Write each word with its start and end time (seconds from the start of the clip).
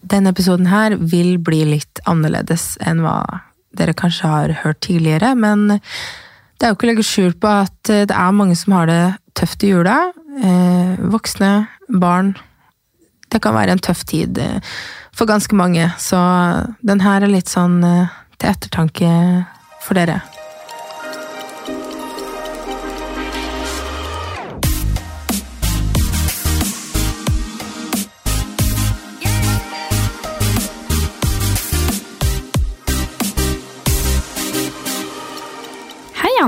denne 0.00 0.32
episoden 0.34 0.68
her 0.70 0.96
vil 0.98 1.36
bli 1.42 1.64
litt 1.74 2.02
annerledes 2.08 2.76
enn 2.84 3.02
hva 3.04 3.20
dere 3.78 3.96
kanskje 3.96 4.30
har 4.30 4.54
hørt 4.64 4.80
tidligere, 4.86 5.34
men 5.38 5.68
det 6.58 6.66
er 6.66 6.72
jo 6.72 6.78
ikke 6.78 6.88
å 6.88 6.90
legge 6.90 7.06
skjul 7.06 7.34
på 7.38 7.50
at 7.66 7.90
det 8.10 8.14
er 8.14 8.34
mange 8.34 8.56
som 8.58 8.74
har 8.74 8.88
det 8.90 9.02
tøft 9.38 9.62
i 9.62 9.70
jula. 9.70 9.98
Eh, 10.42 10.98
voksne, 11.12 11.52
barn. 11.88 12.34
Det 13.30 13.42
kan 13.44 13.54
være 13.54 13.76
en 13.76 13.84
tøff 13.84 14.04
tid 14.08 14.38
eh, 14.42 14.58
for 15.14 15.30
ganske 15.30 15.54
mange, 15.58 15.90
så 15.98 16.18
den 16.86 17.02
her 17.04 17.22
er 17.22 17.32
litt 17.32 17.50
sånn 17.50 17.82
eh, 17.86 18.18
til 18.38 18.52
ettertanke 18.54 19.12
for 19.84 19.98
dere. 19.98 20.20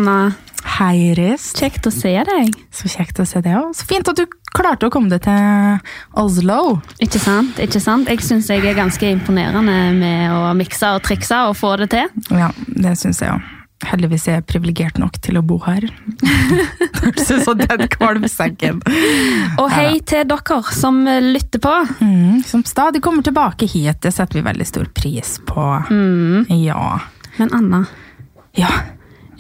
Anna. 0.01 0.33
Hei, 0.79 1.11
Iris. 1.11 1.51
Kjekt 1.59 1.85
å 1.85 1.91
se 1.93 2.09
deg. 2.25 2.55
Så 2.73 2.89
kjekt 2.89 3.19
å 3.21 3.25
se 3.29 3.43
deg 3.45 3.59
òg. 3.59 3.75
Så 3.77 3.85
fint 3.85 4.09
at 4.09 4.17
du 4.17 4.23
klarte 4.57 4.89
å 4.89 4.93
komme 4.93 5.11
deg 5.13 5.21
til 5.27 5.81
Oslo. 6.17 6.79
Ikke 7.05 7.21
sant? 7.21 7.59
ikke 7.61 7.83
sant? 7.85 8.09
Jeg 8.09 8.23
syns 8.25 8.49
jeg 8.49 8.65
er 8.65 8.79
ganske 8.79 9.11
imponerende 9.13 9.75
med 9.99 10.33
å 10.33 10.55
mikse 10.57 10.95
og 10.97 11.03
trikse 11.05 11.37
og 11.51 11.53
få 11.59 11.75
det 11.83 11.91
til. 11.93 12.09
Ja, 12.33 12.49
det 12.81 12.95
syns 12.97 13.21
jeg 13.21 13.35
òg. 13.35 13.51
Heldigvis 13.91 14.25
er 14.31 14.39
jeg 14.39 14.47
privilegert 14.49 14.97
nok 15.01 15.19
til 15.21 15.37
å 15.37 15.43
bo 15.45 15.59
her. 15.67 15.85
Som 17.29 17.61
den 17.61 17.85
kvalmsekken. 17.93 18.81
Og 19.61 19.69
hei 19.75 19.99
til 20.01 20.25
dere 20.33 20.61
som 20.77 21.03
lytter 21.05 21.61
på. 21.65 21.75
Mm, 22.01 22.41
som 22.49 22.65
stadig 22.69 23.03
kommer 23.05 23.25
tilbake 23.27 23.69
hit. 23.69 24.01
Det 24.05 24.15
setter 24.17 24.41
vi 24.41 24.47
veldig 24.49 24.69
stor 24.69 24.89
pris 24.97 25.37
på. 25.49 25.67
Mm. 25.93 26.49
Ja. 26.63 27.03
Men 27.37 27.53
Anna, 27.61 27.83
Ja. 28.57 28.73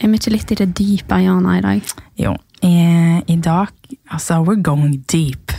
Er 0.00 0.08
vi 0.08 0.20
ikke 0.20 0.32
litt 0.34 0.52
i 0.54 0.58
det 0.62 0.70
dype 0.78 1.18
hjørnet 1.20 1.60
i 1.60 1.64
dag? 1.66 1.92
Jo. 2.20 2.36
I, 2.60 2.74
I 3.24 3.36
dag 3.40 3.72
Altså, 4.12 4.40
we're 4.44 4.60
going 4.60 4.98
deep. 5.08 5.52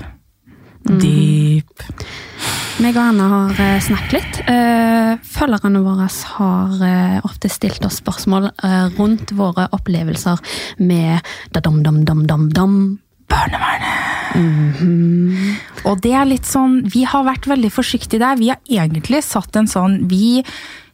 Deep. 0.85 1.83
Meg 2.81 2.95
og 2.97 3.03
Anna 3.03 3.27
har 3.29 3.59
eh, 3.61 3.77
snakket 3.83 4.13
litt. 4.15 4.39
Eh, 4.49 5.11
Følgerne 5.31 5.81
våre 5.85 6.07
har 6.09 6.83
eh, 6.87 7.17
ofte 7.27 7.51
stilt 7.51 7.83
oss 7.85 7.99
spørsmål 8.01 8.49
eh, 8.51 8.87
rundt 8.97 9.33
våre 9.37 9.67
opplevelser 9.75 10.41
med 10.81 11.21
da-dam-dam-dam-dam-dam. 11.53 12.77
Barnevernet. 13.31 14.11
Og 15.87 15.99
det 16.03 16.13
er 16.15 16.27
litt 16.27 16.47
sånn 16.47 16.77
Vi 16.91 17.01
har 17.07 17.25
vært 17.27 17.49
veldig 17.51 17.71
forsiktige 17.73 18.21
der. 18.23 18.39
Vi 18.39 18.47
har 18.51 18.59
egentlig 18.63 19.19
satt 19.27 19.57
en 19.59 19.67
sånn 19.67 19.97
Vi, 20.11 20.39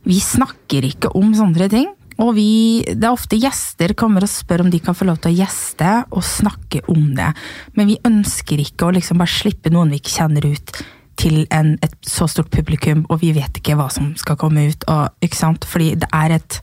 vi 0.10 0.18
snakker 0.22 0.86
ikke 0.90 1.14
om 1.18 1.36
sånne 1.38 1.70
ting. 1.70 1.92
Og 2.24 2.34
vi, 2.38 2.82
det 2.88 3.06
er 3.06 3.14
ofte 3.14 3.38
gjester 3.38 3.94
kommer 3.98 4.26
og 4.26 4.32
spør 4.32 4.66
om 4.66 4.72
de 4.74 4.80
kan 4.82 4.98
få 4.98 5.06
lov 5.06 5.20
til 5.22 5.36
å 5.36 5.38
gjeste 5.38 5.92
og 6.10 6.26
snakke 6.26 6.82
om 6.90 7.12
det. 7.18 7.30
Men 7.78 7.92
vi 7.92 8.00
ønsker 8.08 8.62
ikke 8.64 8.88
å 8.88 8.96
liksom 8.96 9.22
bare 9.22 9.34
slippe 9.34 9.74
noen 9.74 9.94
vi 9.94 10.02
ikke 10.02 10.16
kjenner 10.16 10.48
ut 10.50 10.80
til 11.18 11.46
en, 11.54 11.76
et 11.82 11.96
så 12.06 12.28
stort 12.30 12.52
publikum, 12.54 13.04
og 13.10 13.22
vi 13.24 13.32
vet 13.36 13.58
ikke 13.58 13.78
hva 13.78 13.88
som 13.94 14.12
skal 14.20 14.38
komme 14.40 14.68
ut. 14.70 14.86
Og, 14.90 15.18
ikke 15.26 15.40
sant? 15.40 15.66
Fordi 15.70 15.94
det 15.98 16.10
er 16.14 16.38
et 16.38 16.62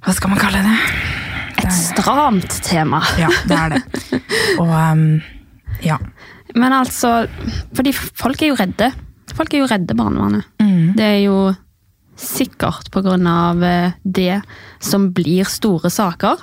Hva 0.00 0.14
skal 0.16 0.32
man 0.32 0.40
kalle 0.40 0.62
det? 0.64 0.76
Det 1.60 1.66
Et 1.66 1.76
stramt 1.76 2.60
tema. 2.64 3.02
Ja, 3.20 3.28
det 3.48 3.56
er 3.56 3.74
det. 3.74 4.20
Og 4.62 4.70
um, 4.72 5.04
ja. 5.84 5.98
Men 6.56 6.72
altså, 6.72 7.26
fordi 7.76 7.92
folk 7.92 8.40
er 8.42 8.52
jo 8.52 8.56
redde. 8.58 8.90
Folk 9.36 9.52
er 9.54 9.62
jo 9.62 9.68
redde 9.70 9.96
barnevernet. 9.96 10.48
Mm. 10.60 10.94
Det 10.96 11.04
er 11.04 11.20
jo 11.26 11.36
sikkert 12.20 12.94
av 12.94 13.64
eh, 13.64 13.92
det 14.02 14.40
som 14.78 15.10
blir 15.12 15.44
store 15.44 15.90
saker. 15.90 16.36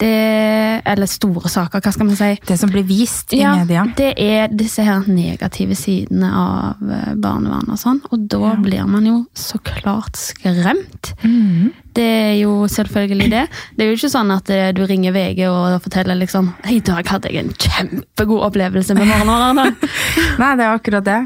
Det, 0.00 0.80
eller 0.88 1.08
store 1.10 1.50
saker, 1.52 1.82
hva 1.84 1.90
skal 1.92 2.06
man 2.08 2.16
si? 2.16 2.30
Det 2.48 2.56
som 2.56 2.70
blir 2.72 2.86
vist 2.88 3.34
i 3.36 3.42
media. 3.44 3.82
det 3.98 4.14
er 4.16 4.48
disse 4.48 4.80
her 4.80 5.04
negative 5.12 5.76
sidene 5.76 6.30
av 6.32 6.80
eh, 6.80 7.10
barnevernet 7.20 7.74
og 7.74 7.80
sånn. 7.82 8.00
Og 8.08 8.24
da 8.32 8.54
blir 8.62 8.88
man 8.88 9.04
jo 9.04 9.18
så 9.36 9.60
klart 9.60 10.16
skremt. 10.16 11.12
Mm. 11.20 11.74
Det 11.92 12.06
er 12.06 12.34
jo 12.38 12.64
selvfølgelig 12.70 13.28
det. 13.32 13.42
Det 13.76 13.84
er 13.84 13.90
jo 13.90 13.98
ikke 13.98 14.12
sånn 14.14 14.32
at 14.32 14.48
eh, 14.54 14.70
du 14.72 14.86
ringer 14.88 15.12
VG 15.12 15.44
og 15.50 15.82
forteller 15.84 16.16
liksom 16.22 16.48
I 16.70 16.80
dag 16.86 17.04
hadde 17.10 17.34
jeg 17.34 17.44
en 17.44 17.52
kjempegod 17.52 18.46
opplevelse 18.48 18.96
med 18.96 19.10
barnevernet. 19.10 19.84
Nei, 20.40 20.54
det 20.56 20.64
er 20.64 20.72
akkurat 20.72 21.10
det. 21.10 21.20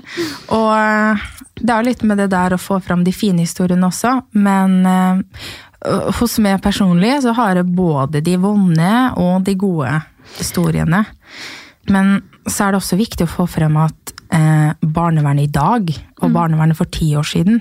Og 0.51 1.31
det 1.65 1.73
er 1.73 1.87
litt 1.87 2.03
med 2.05 2.21
det 2.21 2.29
der 2.33 2.55
å 2.55 2.61
få 2.61 2.79
fram 2.85 3.05
de 3.07 3.13
fine 3.15 3.45
historiene 3.45 3.89
også, 3.89 4.19
men 4.37 4.77
eh, 4.89 5.47
hos 6.19 6.39
meg 6.43 6.63
personlig 6.65 7.17
så 7.25 7.35
har 7.37 7.61
jeg 7.61 7.73
både 7.77 8.23
de 8.25 8.37
vonde 8.41 8.93
og 9.21 9.45
de 9.47 9.57
gode 9.61 9.93
historiene. 10.39 11.05
Men 11.93 12.17
så 12.49 12.67
er 12.67 12.73
det 12.73 12.81
også 12.81 13.01
viktig 13.01 13.27
å 13.27 13.33
få 13.33 13.47
frem 13.49 13.77
at 13.81 14.15
eh, 14.33 14.73
barnevernet 14.81 15.49
i 15.49 15.53
dag, 15.53 15.93
og 16.21 16.33
barnevernet 16.33 16.79
for 16.79 16.89
ti 16.93 17.11
år 17.17 17.29
siden, 17.29 17.61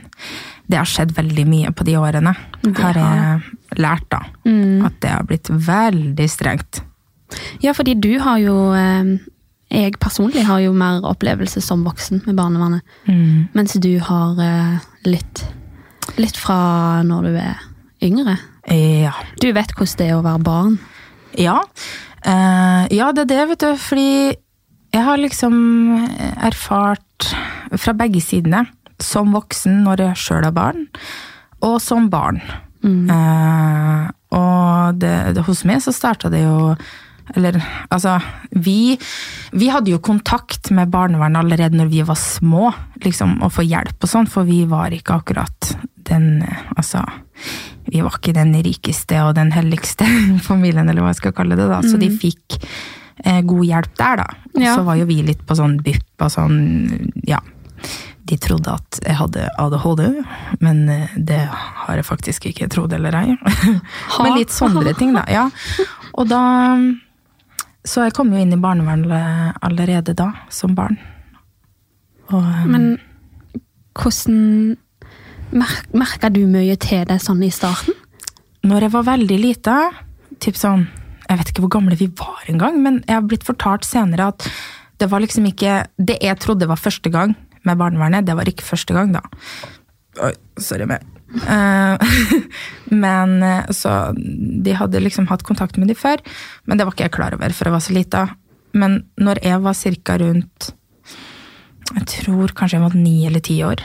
det 0.68 0.80
har 0.80 0.88
skjedd 0.88 1.12
veldig 1.16 1.46
mye 1.48 1.74
på 1.76 1.88
de 1.88 1.98
årene. 2.00 2.34
Det 2.64 2.78
har 2.80 3.00
jeg 3.00 3.84
lært, 3.84 4.08
da. 4.12 4.24
At 4.88 5.00
det 5.04 5.12
har 5.12 5.28
blitt 5.28 5.52
veldig 5.52 6.28
strengt. 6.32 6.84
Ja, 7.64 7.74
fordi 7.76 7.96
du 8.00 8.12
har 8.22 8.40
jo 8.44 8.56
eh, 8.78 9.16
Jeg 9.74 9.98
personlig 10.02 10.46
har 10.46 10.62
jo 10.62 10.74
mer 10.78 11.04
opplevelse 11.10 11.62
som 11.66 11.84
voksen 11.88 12.22
med 12.28 12.38
barnevernet. 12.38 12.86
Mm. 13.10 13.50
Mens 13.58 13.74
du 13.82 13.92
har 14.04 14.40
eh, 14.42 14.80
litt 15.10 15.46
Litt 16.20 16.36
fra 16.38 17.00
når 17.08 17.26
du 17.26 17.36
er 17.40 17.62
yngre. 18.04 18.36
Ja. 18.68 19.14
Du 19.40 19.48
vet 19.56 19.72
hvordan 19.72 19.96
det 19.98 20.08
er 20.12 20.18
å 20.18 20.26
være 20.26 20.42
barn. 20.44 20.74
Ja. 21.40 21.62
Uh, 22.28 22.84
ja, 22.92 23.08
det 23.16 23.24
er 23.24 23.30
det, 23.32 23.46
vet 23.54 23.64
du. 23.64 23.70
Fordi 23.80 24.12
jeg 24.94 25.06
har 25.08 25.18
liksom 25.18 25.56
erfart 26.36 27.32
fra 27.80 27.96
begge 27.98 28.22
sidene. 28.22 28.66
Som 29.02 29.32
voksen 29.34 29.80
når 29.88 30.04
jeg 30.10 30.22
sjøl 30.22 30.46
er 30.52 30.54
barn, 30.54 30.86
og 31.66 31.80
som 31.82 32.12
barn. 32.12 32.44
Eh, 32.84 34.08
og 34.36 35.00
det, 35.00 35.14
det, 35.38 35.44
hos 35.48 35.64
meg 35.68 35.80
så 35.84 35.94
starta 35.96 36.32
det 36.32 36.44
jo 36.44 36.74
Eller 37.36 37.56
altså 37.90 38.18
vi, 38.52 38.98
vi 39.56 39.70
hadde 39.72 39.92
jo 39.94 40.00
kontakt 40.04 40.70
med 40.76 40.92
barnevernet 40.94 41.40
allerede 41.44 41.78
når 41.80 41.92
vi 41.94 42.02
var 42.06 42.20
små, 42.20 42.72
liksom, 43.06 43.38
å 43.44 43.50
få 43.54 43.64
hjelp 43.66 44.04
og 44.04 44.10
sånn, 44.12 44.28
for 44.30 44.44
vi 44.48 44.64
var 44.70 44.92
ikke 44.96 45.16
akkurat 45.22 45.72
den 46.04 46.44
Altså 46.76 47.04
vi 47.88 48.02
var 48.04 48.16
ikke 48.18 48.34
den 48.36 48.52
rikeste 48.64 49.18
og 49.26 49.34
den 49.36 49.52
helligste 49.56 50.06
familien, 50.50 50.88
eller 50.90 51.04
hva 51.04 51.12
jeg 51.14 51.22
skal 51.22 51.34
kalle 51.36 51.56
det. 51.60 51.66
da, 51.72 51.82
Så 51.84 51.98
de 52.00 52.08
fikk 52.12 52.58
eh, 53.26 53.42
god 53.44 53.66
hjelp 53.68 53.98
der, 54.00 54.22
da. 54.24 54.28
Og 54.56 54.62
Ja. 54.64 54.76
så 54.78 54.84
var 54.88 54.96
jo 55.00 55.06
vi 55.10 55.18
litt 55.26 55.42
på 55.48 55.56
sånn 55.60 55.80
BUP 55.84 56.24
og 56.24 56.32
sånn, 56.32 57.12
ja. 57.28 57.40
De 58.24 58.38
trodde 58.40 58.72
at 58.72 59.00
jeg 59.04 59.18
hadde 59.20 59.50
ADHD, 59.60 60.04
men 60.64 60.86
eh, 60.90 61.12
det 61.20 61.42
har 61.52 62.00
jeg 62.00 62.08
faktisk 62.08 62.46
ikke 62.54 62.70
trodd 62.72 62.94
eller 62.96 63.16
ei. 63.20 63.36
men 64.24 64.38
litt 64.40 64.54
sånne 64.56 64.94
ting, 64.96 65.12
da. 65.18 65.26
ja. 65.28 65.50
Og 66.16 66.30
da 66.32 66.40
Så 67.84 68.06
jeg 68.06 68.16
kom 68.16 68.32
jo 68.32 68.40
inn 68.40 68.54
i 68.56 68.60
barnevernet 68.60 69.60
allerede 69.64 70.16
da, 70.16 70.30
som 70.54 70.76
barn. 70.76 70.98
Og, 72.32 72.44
eh, 72.44 72.66
Men 72.66 73.00
hvordan 73.94 74.78
mer, 75.52 75.74
Merka 75.94 76.30
du 76.32 76.46
mye 76.48 76.78
til 76.80 77.06
det 77.06 77.20
sånn 77.22 77.44
i 77.44 77.52
starten? 77.52 77.94
Når 78.64 78.88
jeg 78.88 78.92
var 78.92 79.04
veldig 79.04 79.40
lita, 79.40 79.78
typ 80.40 80.56
sånn 80.56 80.88
Jeg 81.30 81.38
vet 81.40 81.50
ikke 81.50 81.62
hvor 81.64 81.72
gamle 81.80 81.96
vi 81.96 82.08
var 82.08 82.44
engang, 82.52 82.82
men 82.84 83.04
jeg 83.08 83.16
har 83.16 83.22
blitt 83.22 83.46
fortalt 83.48 83.86
senere 83.88 84.28
at 84.34 84.44
det 85.00 85.08
var 85.10 85.22
liksom 85.24 85.46
ikke 85.48 85.88
Det 85.98 86.18
jeg 86.22 86.40
trodde 86.40 86.68
var 86.68 86.76
første 86.76 87.10
gang 87.10 87.36
med 87.64 87.78
barnevernet, 87.78 88.26
det 88.26 88.36
var 88.36 88.44
ikke 88.44 88.64
første 88.64 88.94
gang, 88.94 89.14
da. 89.14 89.22
Oi, 90.22 90.34
sorry 90.60 90.86
meg. 90.86 91.00
Eh, 91.34 91.98
men 93.04 93.44
eh, 93.44 93.70
så 93.74 94.14
De 94.66 94.76
hadde 94.78 95.02
liksom 95.02 95.28
hatt 95.32 95.44
kontakt 95.44 95.78
med 95.82 95.90
de 95.90 95.96
før, 95.98 96.22
men 96.66 96.78
det 96.78 96.86
var 96.86 96.96
ikke 96.96 97.08
jeg 97.08 97.16
klar 97.18 97.36
over, 97.38 97.56
for 97.56 97.70
jeg 97.70 97.76
var 97.76 97.86
så 97.86 97.96
lita. 97.98 98.24
Men 98.74 99.04
når 99.22 99.44
jeg 99.46 99.62
var 99.62 99.78
cirka 99.78 100.18
rundt 100.18 100.72
Jeg 101.94 102.06
tror 102.10 102.54
kanskje 102.58 102.80
jeg 102.80 102.86
var 102.86 102.96
ni 102.98 103.18
eller 103.28 103.44
ti 103.44 103.60
år. 103.66 103.84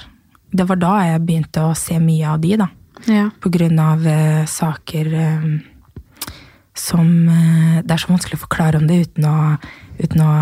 Det 0.48 0.64
var 0.68 0.78
da 0.80 0.92
jeg 1.04 1.24
begynte 1.26 1.64
å 1.66 1.74
se 1.76 1.98
mye 2.00 2.28
av 2.34 2.40
de, 2.40 2.56
da 2.56 2.68
Ja. 3.06 3.28
på 3.40 3.50
grunn 3.52 3.78
av 3.78 4.00
uh, 4.06 4.46
saker 4.48 5.10
um, 5.14 5.58
som 6.74 7.28
uh, 7.28 7.82
Det 7.84 7.92
er 7.94 8.00
så 8.00 8.10
vanskelig 8.10 8.38
å 8.38 8.44
forklare 8.46 8.80
om 8.80 8.88
det 8.88 9.02
uten 9.06 9.28
å, 9.28 9.36
uten 10.00 10.24
å 10.24 10.32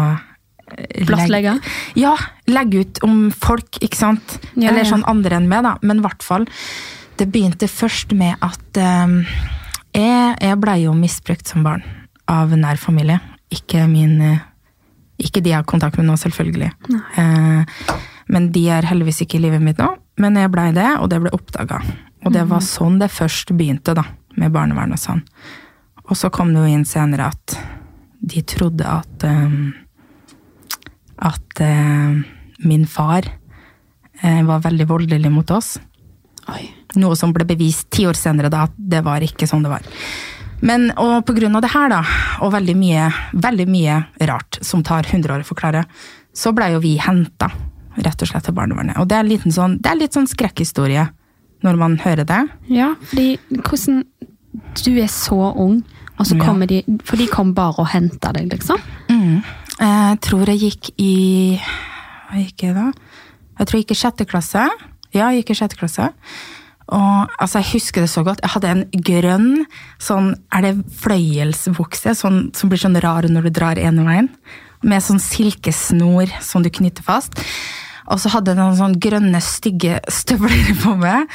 Blottlegge? 1.06 1.56
Ja, 1.94 2.16
legge 2.50 2.80
ut 2.82 2.98
om 3.06 3.30
folk, 3.30 3.78
ikke 3.78 3.98
sant? 3.98 4.38
Ja, 4.56 4.72
Eller 4.72 4.86
sånn 4.88 5.04
andre 5.06 5.38
enn 5.38 5.46
meg, 5.50 5.62
da. 5.62 5.76
Men 5.86 6.00
i 6.00 6.04
hvert 6.06 6.26
fall. 6.26 6.46
Det 7.16 7.26
begynte 7.32 7.68
først 7.68 8.12
med 8.12 8.36
at 8.44 8.80
um, 9.06 9.22
jeg, 9.96 10.36
jeg 10.42 10.58
blei 10.60 10.82
jo 10.82 10.92
misbrukt 10.96 11.48
som 11.48 11.64
barn 11.64 11.84
av 12.28 12.52
nær 12.58 12.76
familie. 12.80 13.20
Ikke 13.54 13.86
min 13.88 14.20
eh, 14.20 14.44
Ikke 15.22 15.40
de 15.40 15.52
jeg 15.52 15.56
har 15.60 15.64
kontakt 15.64 15.96
med 15.96 16.08
nå, 16.10 16.16
selvfølgelig. 16.20 16.72
Eh, 17.16 17.84
Men 18.28 18.50
de 18.52 18.64
er 18.68 18.88
heldigvis 18.90 19.22
ikke 19.22 19.38
i 19.38 19.44
livet 19.46 19.62
mitt 19.62 19.78
nå. 19.80 19.86
Men 20.20 20.36
jeg 20.36 20.50
blei 20.52 20.72
det, 20.76 20.88
og 21.00 21.08
det 21.12 21.20
ble 21.22 21.32
oppdaga. 21.32 21.78
Og 22.26 22.34
det 22.34 22.42
var 22.50 22.64
sånn 22.64 22.98
det 22.98 23.08
først 23.14 23.52
begynte, 23.56 23.94
da, 23.94 24.02
med 24.36 24.52
barnevern 24.52 24.92
og 24.92 25.00
sånn. 25.00 25.22
Og 26.10 26.18
så 26.18 26.28
kom 26.34 26.50
det 26.52 26.64
jo 26.64 26.74
inn 26.74 26.84
senere 26.88 27.30
at 27.30 27.56
de 28.26 28.42
trodde 28.42 28.84
at 28.84 29.24
um, 29.28 29.74
At 31.16 31.60
uh, 31.64 32.18
min 32.60 32.84
far 32.86 33.24
uh, 33.24 34.42
var 34.44 34.64
veldig 34.66 34.86
voldelig 34.90 35.30
mot 35.32 35.50
oss. 35.54 35.78
Oi. 36.52 36.66
Noe 36.96 37.16
som 37.18 37.32
ble 37.36 37.44
bevist 37.48 37.90
ti 37.90 38.06
år 38.08 38.16
senere, 38.18 38.50
da, 38.52 38.64
at 38.68 38.74
det 38.76 39.02
var 39.04 39.20
ikke 39.24 39.48
sånn 39.48 39.62
det 39.66 39.72
var. 39.72 39.86
Men 40.64 40.88
og 40.96 41.18
på 41.28 41.34
grunn 41.36 41.56
av 41.58 41.62
det 41.62 41.72
her, 41.74 41.90
da, 41.92 42.02
og 42.40 42.52
veldig 42.54 42.76
mye, 42.80 43.10
veldig 43.36 43.66
mye 43.68 43.98
rart 44.30 44.58
som 44.64 44.82
tar 44.86 45.04
100 45.04 45.34
år 45.34 45.44
å 45.44 45.48
forklare, 45.50 45.84
så 46.36 46.52
blei 46.56 46.70
jo 46.72 46.80
vi 46.80 46.96
henta 47.00 47.50
rett 47.96 48.22
og 48.22 48.28
slett 48.28 48.44
til 48.48 48.56
barnevernet. 48.56 48.96
Og 49.00 49.08
det 49.08 49.16
er, 49.16 49.24
en 49.24 49.30
liten 49.30 49.52
sånn, 49.52 49.78
det 49.80 49.90
er 49.92 50.00
litt 50.00 50.16
sånn 50.16 50.28
skrekkhistorie 50.28 51.06
når 51.64 51.78
man 51.80 51.96
hører 52.02 52.26
det. 52.28 52.42
Ja, 52.72 52.94
fordi 53.10 53.36
hvordan 53.60 54.02
Du 54.82 54.96
er 54.96 55.08
så 55.12 55.52
ung, 55.56 55.82
og 56.18 56.24
så 56.26 56.36
Ja. 56.36 56.66
de 56.66 56.82
For 57.04 57.16
de 57.16 57.26
kom 57.26 57.52
bare 57.52 57.74
og 57.78 57.88
henta 57.88 58.32
deg, 58.32 58.48
liksom? 58.50 58.80
Mm. 59.08 59.42
Jeg 59.78 60.20
tror 60.20 60.46
jeg 60.46 60.60
gikk 60.60 60.90
i 60.98 61.60
Hva 62.30 62.38
gikk 62.40 62.62
jeg 62.62 62.74
da? 62.74 62.92
Jeg 63.58 63.66
tror 63.66 63.76
jeg 63.76 63.84
gikk 63.86 63.90
i 63.90 64.00
sjette 64.00 64.26
klasse. 64.26 64.68
Ja, 65.12 65.30
jeg 65.30 65.44
gikk 65.44 65.50
i 65.50 65.54
sjette 65.60 65.76
klasse. 65.76 66.12
Og 66.94 67.32
altså, 67.42 67.60
jeg 67.60 67.72
husker 67.72 68.04
det 68.04 68.10
så 68.12 68.22
godt. 68.26 68.42
Jeg 68.44 68.52
hadde 68.54 68.70
en 68.70 68.84
grønn 69.08 69.48
sånn 70.02 70.34
Er 70.54 70.62
det 70.62 70.74
fløyelsbukse? 71.02 72.14
Sånn, 72.14 72.44
som 72.54 72.70
blir 72.70 72.80
sånn 72.82 72.98
rar 73.02 73.26
når 73.26 73.48
du 73.48 73.56
drar 73.58 73.80
ene 73.80 74.06
veien. 74.06 74.30
Med 74.86 75.02
sånn 75.02 75.22
silkesnor 75.22 76.30
som 76.44 76.62
du 76.62 76.70
knytter 76.70 77.06
fast. 77.06 77.40
Og 78.06 78.20
så 78.22 78.30
hadde 78.30 78.52
jeg 78.52 78.60
noen 78.60 78.76
sånn 78.78 78.98
grønne, 79.02 79.40
stygge 79.42 79.98
støvler 80.12 80.76
på 80.84 80.94
meg. 81.00 81.26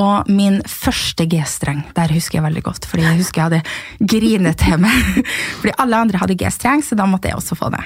Og 0.00 0.30
min 0.32 0.56
første 0.66 1.26
G-streng, 1.30 1.84
der 1.94 2.14
husker 2.16 2.40
jeg 2.40 2.46
veldig 2.46 2.62
godt. 2.66 2.88
Fordi 2.90 3.04
jeg 3.04 3.20
husker 3.20 3.42
jeg 3.42 3.50
hadde 3.50 4.08
grinet 4.14 4.58
til 4.62 4.80
meg. 4.82 5.20
Fordi 5.60 5.76
alle 5.84 6.00
andre 6.06 6.22
hadde 6.22 6.38
G-streng, 6.40 6.82
så 6.82 6.96
da 6.98 7.06
måtte 7.10 7.30
jeg 7.30 7.38
også 7.38 7.58
få 7.60 7.68
det. 7.74 7.84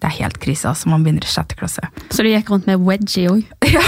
Det 0.00 0.08
er 0.08 0.16
helt 0.22 0.38
krise, 0.40 0.70
altså. 0.70 0.88
Man 0.88 1.02
begynner 1.04 1.26
i 1.26 1.28
sjette 1.28 1.58
klasse. 1.58 1.90
Så 2.08 2.24
du 2.24 2.30
gikk 2.30 2.48
rundt 2.54 2.70
med 2.70 2.80
wedgie 2.86 3.34
òg? 3.34 3.42
Ja. 3.74 3.82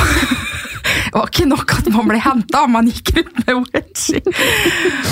Det 1.12 1.20
var 1.20 1.28
ikke 1.28 1.44
nok 1.44 1.72
at 1.76 1.88
man 1.92 2.06
ble 2.08 2.18
henta, 2.24 2.62
man 2.72 2.86
gikk 2.88 3.10
rundt 3.18 3.40
med 3.44 3.66
wedgie. 3.74 4.20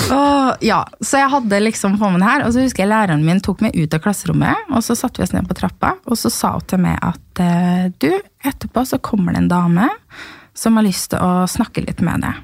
Og, 0.09 0.63
ja, 0.65 0.79
så 0.97 1.19
jeg 1.21 1.29
hadde 1.29 1.59
liksom 1.61 1.99
på 2.01 2.09
meg 2.15 2.25
her, 2.25 2.45
og 2.47 2.55
så 2.55 2.63
husker 2.63 2.81
jeg 2.81 2.89
læreren 2.89 3.21
min 3.21 3.41
tok 3.45 3.61
meg 3.61 3.77
ut 3.77 3.93
av 3.93 4.01
klasserommet, 4.01 4.71
og 4.73 4.81
så 4.81 4.95
satte 4.97 5.21
vi 5.21 5.27
oss 5.27 5.35
ned 5.35 5.45
på 5.45 5.59
trappa, 5.59 5.91
og 6.09 6.17
så 6.17 6.31
sa 6.33 6.55
hun 6.55 6.65
til 6.65 6.81
meg 6.81 6.97
at 7.05 7.43
eh, 7.45 7.83
du, 8.01 8.09
etterpå 8.41 8.81
så 8.89 8.97
kommer 8.97 9.37
det 9.37 9.43
en 9.43 9.51
dame 9.51 9.91
som 10.57 10.79
har 10.79 10.87
lyst 10.89 11.11
til 11.13 11.21
å 11.21 11.45
snakke 11.45 11.85
litt 11.85 12.01
med 12.01 12.25
deg. 12.25 12.41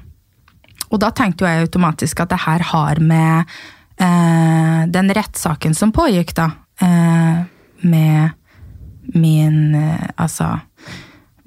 Og 0.94 1.02
da 1.02 1.10
tenkte 1.10 1.42
jo 1.42 1.50
jeg 1.50 1.66
automatisk 1.66 2.22
at 2.22 2.30
det 2.30 2.40
her 2.46 2.62
har 2.70 3.02
med 3.02 3.58
eh, 3.98 4.86
den 4.86 5.14
rettssaken 5.18 5.74
som 5.74 5.90
pågikk, 5.98 6.30
da, 6.38 6.52
eh, 6.78 7.42
med 7.90 8.38
min 9.18 9.74
eh, 9.74 10.08
Altså 10.14 10.60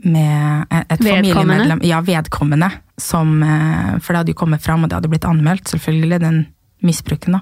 med 0.04 0.66
et 0.72 1.00
familiemedlem 1.02 1.84
Ja, 1.86 2.02
vedkommende. 2.02 2.72
Som, 2.98 3.42
eh, 3.44 3.98
for 4.00 4.14
det 4.14 4.22
hadde 4.22 4.34
jo 4.34 4.42
kommet 4.42 4.62
fram, 4.62 4.84
og 4.84 4.90
det 4.90 5.00
hadde 5.00 5.10
blitt 5.10 5.26
anmeldt, 5.26 5.72
selvfølgelig, 5.72 6.20
den 6.20 6.48
misbruken. 6.82 7.34
da. 7.34 7.42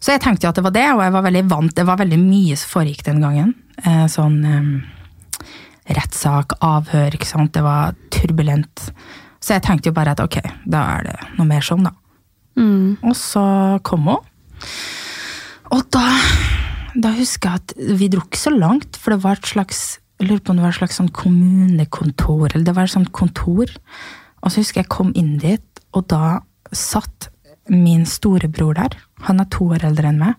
Så 0.00 0.12
jeg 0.12 0.20
tenkte 0.20 0.46
jo 0.46 0.50
at 0.50 0.56
det 0.56 0.64
var 0.64 0.70
det, 0.70 0.86
og 0.94 1.02
jeg 1.04 1.12
var 1.12 1.22
veldig 1.22 1.44
vant. 1.50 1.74
Det 1.74 1.86
var 1.86 2.00
veldig 2.00 2.18
mye 2.18 2.56
som 2.56 2.80
foregikk 2.80 3.04
den 3.04 3.20
gangen. 3.20 3.54
Eh, 3.84 4.06
sånn 4.06 4.38
eh, 4.44 5.94
rettssak, 5.96 6.56
avhør, 6.64 7.16
ikke 7.16 7.28
sant. 7.28 7.52
Det 7.52 7.62
var 7.62 7.94
turbulent. 8.10 8.92
Så 9.40 9.56
jeg 9.56 9.62
tenkte 9.62 9.90
jo 9.90 9.96
bare 9.96 10.12
at 10.12 10.20
ok, 10.20 10.40
da 10.68 10.84
er 10.96 11.10
det 11.10 11.16
noe 11.38 11.48
mer 11.48 11.60
sånn, 11.60 11.84
da. 11.84 11.92
Mm. 12.56 12.98
Og 13.04 13.14
så 13.16 13.44
kom 13.86 14.08
hun. 14.08 14.24
Og 15.70 15.84
da, 15.94 16.04
da 16.98 17.12
husker 17.14 17.52
jeg 17.52 17.60
at 17.60 17.74
vi 18.00 18.08
dro 18.10 18.24
ikke 18.24 18.40
så 18.40 18.52
langt, 18.54 18.98
for 18.98 19.14
det 19.14 19.22
var 19.22 19.38
et 19.38 19.52
slags 19.52 19.99
jeg 20.20 20.28
lurer 20.28 20.42
på 20.44 20.52
om 20.52 20.58
det 20.58 20.66
var 20.66 20.74
et 20.74 20.80
slags 20.82 20.98
sånn 21.00 21.12
kommunekontor, 21.16 22.50
eller 22.50 22.64
det 22.66 22.76
var 22.76 22.84
et 22.84 22.92
sånt 22.92 23.12
kontor. 23.16 23.72
Og 24.44 24.52
så 24.52 24.60
husker 24.60 24.82
jeg 24.82 24.92
kom 24.92 25.14
inn 25.16 25.38
dit, 25.40 25.82
og 25.96 26.06
da 26.12 26.40
satt 26.76 27.30
min 27.72 28.04
storebror 28.08 28.76
der. 28.76 28.96
Han 29.26 29.40
er 29.40 29.48
to 29.52 29.70
år 29.72 29.86
eldre 29.88 30.10
enn 30.10 30.20
meg. 30.20 30.36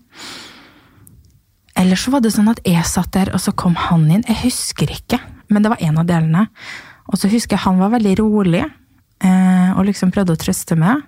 Eller 1.78 1.98
så 1.98 2.12
var 2.12 2.22
det 2.22 2.34
sånn 2.34 2.50
at 2.52 2.60
jeg 2.68 2.84
satt 2.86 3.10
der, 3.16 3.32
og 3.34 3.42
så 3.42 3.54
kom 3.58 3.74
han 3.88 4.04
inn. 4.06 4.22
Jeg 4.28 4.42
husker 4.44 4.90
ikke, 4.92 5.18
men 5.50 5.64
det 5.64 5.72
var 5.72 5.82
en 5.82 5.98
av 6.02 6.06
delene. 6.06 6.44
Og 7.10 7.18
så 7.18 7.30
husker 7.32 7.56
jeg 7.56 7.64
han 7.64 7.80
var 7.82 7.94
veldig 7.96 8.12
rolig, 8.20 8.62
eh, 9.24 9.70
og 9.74 9.88
liksom 9.88 10.12
prøvde 10.14 10.36
å 10.36 10.42
trøste 10.42 10.78
meg. 10.78 11.02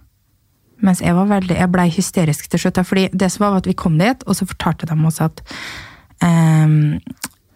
Mens 0.83 1.05
jeg 1.05 1.15
var 1.15 1.31
veldig, 1.31 1.61
jeg 1.61 1.71
blei 1.71 1.87
hysterisk 1.95 2.51
til 2.51 2.65
slutt. 2.65 2.83
fordi 2.87 3.09
det 3.13 3.31
som 3.31 3.45
var 3.45 3.55
var 3.55 3.63
at 3.63 3.71
vi 3.71 3.79
kom 3.79 3.99
dit, 3.99 4.25
og 4.27 4.35
så 4.35 4.49
fortalte 4.51 4.87
de 4.87 4.99
oss 5.07 5.21
at 5.21 5.43
ehm, 6.21 6.99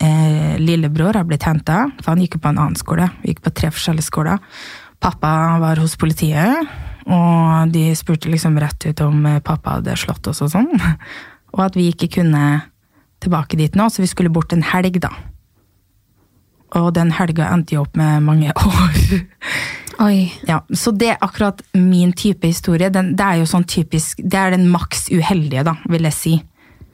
eh, 0.02 0.58
lillebror 0.60 1.16
har 1.18 1.26
blitt 1.28 1.46
henta, 1.46 1.86
for 2.02 2.12
han 2.12 2.22
gikk 2.22 2.38
jo 2.38 2.44
på 2.44 2.52
en 2.52 2.60
annen 2.60 2.78
skole. 2.78 3.08
Vi 3.22 3.32
gikk 3.32 3.44
på 3.46 3.54
tre 3.54 3.70
forskjellige 3.74 4.08
skoler. 4.08 4.42
Pappa 5.02 5.30
var 5.62 5.80
hos 5.82 5.96
politiet, 6.00 6.68
og 7.08 7.72
de 7.72 7.90
spurte 7.96 8.30
liksom 8.30 8.58
rett 8.60 8.88
ut 8.88 9.02
om 9.06 9.26
eh, 9.26 9.40
pappa 9.44 9.78
hadde 9.78 9.96
slått 9.98 10.30
oss 10.30 10.42
og 10.44 10.52
sånn. 10.56 10.70
Og 11.56 11.62
at 11.64 11.78
vi 11.78 11.86
ikke 11.88 12.10
kunne 12.18 12.42
tilbake 13.24 13.56
dit 13.56 13.72
nå, 13.72 13.86
så 13.88 14.02
vi 14.02 14.10
skulle 14.10 14.28
bort 14.28 14.52
en 14.52 14.60
helg, 14.68 14.98
da. 15.00 15.08
Og 16.76 16.90
den 16.92 17.08
helga 17.16 17.46
endte 17.54 17.78
jo 17.78 17.86
opp 17.86 17.96
med 17.96 18.20
mange 18.26 18.52
år. 18.68 18.98
Oi. 20.04 20.28
Ja, 20.46 20.60
så 20.76 20.92
det 20.94 21.14
er 21.14 21.24
akkurat 21.24 21.62
min 21.72 22.12
type 22.12 22.46
historie. 22.46 22.90
Den, 22.92 23.14
det 23.18 23.24
er 23.24 23.40
jo 23.40 23.48
sånn 23.48 23.64
typisk, 23.66 24.20
det 24.20 24.38
er 24.38 24.54
den 24.54 24.68
maks 24.70 25.08
uheldige, 25.08 25.64
da, 25.66 25.74
vil 25.88 26.06
jeg 26.06 26.18
si. 26.18 26.34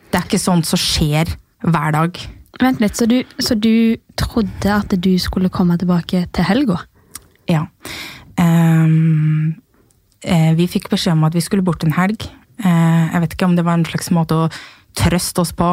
Det 0.08 0.20
er 0.20 0.28
ikke 0.28 0.40
sånt 0.40 0.70
som 0.70 0.80
skjer 0.80 1.34
hver 1.66 1.98
dag. 1.98 2.22
Vent 2.62 2.80
litt, 2.80 2.96
så 2.96 3.06
du, 3.10 3.22
så 3.42 3.56
du 3.58 3.96
trodde 4.20 4.70
at 4.70 4.94
du 5.02 5.12
skulle 5.18 5.50
komme 5.52 5.76
tilbake 5.80 6.26
til 6.32 6.46
helga? 6.46 6.78
Ja. 7.50 7.66
Um, 8.38 9.54
eh, 10.24 10.52
vi 10.58 10.68
fikk 10.70 10.88
beskjed 10.92 11.16
om 11.16 11.26
at 11.28 11.34
vi 11.36 11.42
skulle 11.44 11.66
bort 11.66 11.84
en 11.84 11.96
helg. 11.96 12.28
Eh, 12.62 13.04
jeg 13.12 13.20
vet 13.24 13.36
ikke 13.36 13.48
om 13.48 13.56
det 13.58 13.66
var 13.66 13.78
en 13.78 13.86
slags 13.88 14.10
måte 14.14 14.38
å 14.38 14.48
trøste 14.94 15.42
oss 15.42 15.50
på. 15.58 15.68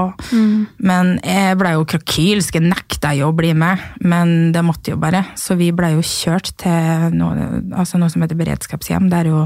Men 0.81 1.11
jeg 1.21 1.57
blei 1.59 1.75
jo 1.75 1.85
krakylsk, 1.85 2.55
jeg 2.57 2.65
nekta 2.65 3.11
jo 3.13 3.29
å 3.29 3.35
bli 3.37 3.51
med. 3.53 3.81
Men 4.01 4.51
det 4.55 4.63
måtte 4.65 4.95
jo 4.95 4.97
bare. 5.01 5.23
Så 5.37 5.53
vi 5.59 5.69
blei 5.75 5.93
jo 5.93 6.01
kjørt 6.01 6.55
til 6.63 7.13
noe, 7.19 7.61
altså 7.77 8.01
noe 8.01 8.09
som 8.09 8.25
heter 8.25 8.39
beredskapshjem. 8.39 9.11
Det 9.11 9.19
er 9.19 9.29
jo 9.29 9.43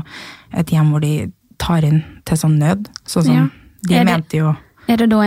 et 0.56 0.72
hjem 0.72 0.94
hvor 0.94 1.04
de 1.04 1.28
tar 1.60 1.84
inn 1.88 2.02
til 2.28 2.40
sånn 2.40 2.56
nød. 2.62 2.88
Sånn 3.04 3.28
som 3.28 3.36
Ja. 3.36 3.48
de 3.84 3.96
det- 3.96 4.06
mente 4.06 4.38
jo 4.38 4.56
Er 4.86 5.02
det 5.02 5.08
da 5.10 5.22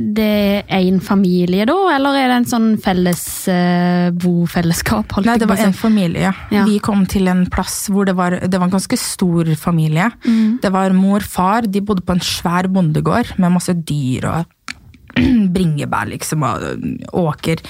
det 0.00 0.26
er 0.62 0.84
en 0.84 1.00
familie, 1.02 1.64
da, 1.66 1.74
eller 1.96 2.14
er 2.14 2.28
det 2.30 2.36
en 2.40 2.48
sånn 2.52 2.68
felles 2.82 3.24
eh, 3.50 4.10
bofellesskap? 4.14 5.16
Nei, 5.26 5.34
det 5.40 5.48
var 5.50 5.62
en 5.64 5.74
familie. 5.74 6.30
Ja. 6.54 6.62
Vi 6.68 6.78
kom 6.84 7.02
til 7.10 7.26
en 7.30 7.42
plass 7.50 7.88
hvor 7.90 8.06
det 8.06 8.14
var, 8.18 8.38
det 8.46 8.54
var 8.54 8.68
en 8.68 8.76
ganske 8.76 8.98
stor 9.00 9.50
familie. 9.58 10.12
Mm. 10.22 10.60
Det 10.62 10.70
var 10.74 10.94
mor, 10.94 11.26
far, 11.26 11.66
de 11.66 11.82
bodde 11.82 12.06
på 12.06 12.14
en 12.14 12.22
svær 12.24 12.70
bondegård 12.70 13.34
med 13.42 13.56
masse 13.56 13.74
dyr 13.74 14.28
og 14.30 14.78
bringebær, 15.56 16.12
liksom, 16.12 16.46
og 16.46 17.18
åker. 17.24 17.64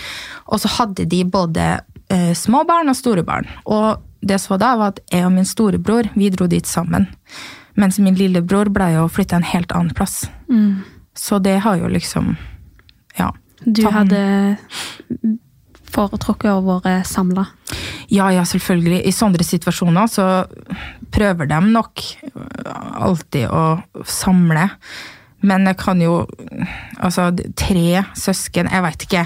Og 0.53 0.61
så 0.61 0.75
hadde 0.77 1.09
de 1.09 1.25
både 1.25 1.73
eh, 2.13 2.33
små 2.37 2.67
barn 2.69 2.93
og 2.93 3.01
store 3.01 3.25
barn. 3.25 3.49
Og 3.65 4.05
det 4.21 4.43
som 4.43 4.59
var 4.59 4.63
da, 4.67 4.77
var 4.77 4.95
at 4.95 5.03
jeg 5.09 5.25
og 5.25 5.35
min 5.39 5.49
storebror, 5.49 6.13
vi 6.21 6.29
dro 6.35 6.49
dit 6.51 6.69
sammen. 6.69 7.09
Mens 7.81 7.97
min 8.03 8.19
lillebror 8.19 8.69
ble 8.75 8.93
jo 8.99 9.09
flytta 9.09 9.39
en 9.41 9.53
helt 9.55 9.73
annen 9.73 9.95
plass. 9.97 10.27
Mm. 10.51 10.83
Så 11.21 11.39
det 11.45 11.59
har 11.67 11.77
jo 11.81 11.91
liksom 11.93 12.35
Ja. 13.19 13.31
Du 13.67 13.83
tatt. 13.83 13.93
hadde 13.93 14.21
foretrukket 15.91 16.51
å 16.55 16.63
være 16.65 17.03
samla? 17.05 17.47
Ja, 18.11 18.31
ja, 18.35 18.43
selvfølgelig. 18.49 19.03
I 19.07 19.13
sånne 19.15 19.45
situasjoner 19.47 20.09
så 20.11 20.27
prøver 21.15 21.49
de 21.51 21.59
nok 21.71 22.03
alltid 23.01 23.49
å 23.51 23.65
samle. 24.07 24.69
Men 25.43 25.65
jeg 25.71 25.79
kan 25.81 26.01
jo 26.05 26.27
Altså, 27.01 27.31
tre 27.57 28.03
søsken, 28.13 28.69
jeg 28.69 28.83
veit 28.85 29.05
ikke. 29.07 29.23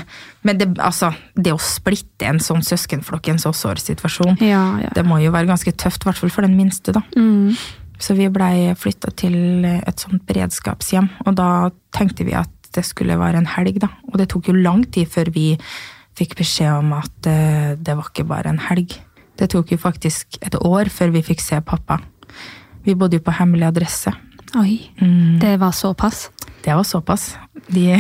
Men 0.47 0.59
det, 0.61 0.69
altså, 0.79 1.09
det 1.35 1.51
å 1.51 1.59
splitte 1.59 2.29
en 2.29 2.39
sånn 2.39 2.63
søskenflokk 2.63 3.27
i 3.27 3.33
en 3.33 3.41
så 3.43 3.51
sår 3.51 3.81
situasjon, 3.83 4.37
Ja, 4.41 4.79
ja. 4.79 4.93
det 4.95 5.03
må 5.05 5.19
jo 5.19 5.33
være 5.35 5.49
ganske 5.51 5.73
tøft, 5.75 6.05
i 6.05 6.07
hvert 6.07 6.21
fall 6.21 6.31
for 6.31 6.47
den 6.47 6.55
minste, 6.57 6.93
da. 6.95 7.03
Mm. 7.19 7.57
Så 7.99 8.17
vi 8.19 8.27
blei 8.33 8.73
flytta 8.77 9.13
til 9.17 9.65
et 9.65 10.03
sånt 10.03 10.25
beredskapshjem, 10.27 11.09
og 11.27 11.37
da 11.39 11.49
tenkte 11.95 12.27
vi 12.27 12.35
at 12.37 12.51
det 12.75 12.83
skulle 12.85 13.15
være 13.21 13.39
en 13.39 13.47
helg, 13.47 13.77
da. 13.81 13.89
Og 14.11 14.19
det 14.19 14.29
tok 14.33 14.49
jo 14.51 14.57
lang 14.59 14.83
tid 14.91 15.07
før 15.13 15.31
vi 15.35 15.53
fikk 16.19 16.35
beskjed 16.41 16.73
om 16.81 16.93
at 16.97 17.27
eh, 17.31 17.75
det 17.79 17.95
var 17.95 18.11
ikke 18.11 18.27
bare 18.27 18.51
en 18.51 18.59
helg. 18.69 18.97
Det 19.39 19.49
tok 19.51 19.73
jo 19.75 19.79
faktisk 19.79 20.39
et 20.43 20.55
år 20.59 20.91
før 20.91 21.11
vi 21.15 21.23
fikk 21.27 21.41
se 21.43 21.61
pappa. 21.67 22.01
Vi 22.85 22.95
bodde 22.99 23.19
jo 23.19 23.25
på 23.27 23.35
hemmelig 23.39 23.67
adresse. 23.71 24.13
Oi, 24.59 24.91
Mm, 25.01 25.39
det 25.43 25.57
var 25.59 25.73
såpass? 25.75 26.29
det 26.65 26.75
var 26.75 26.85
såpass. 26.87 27.37
De, 27.69 27.97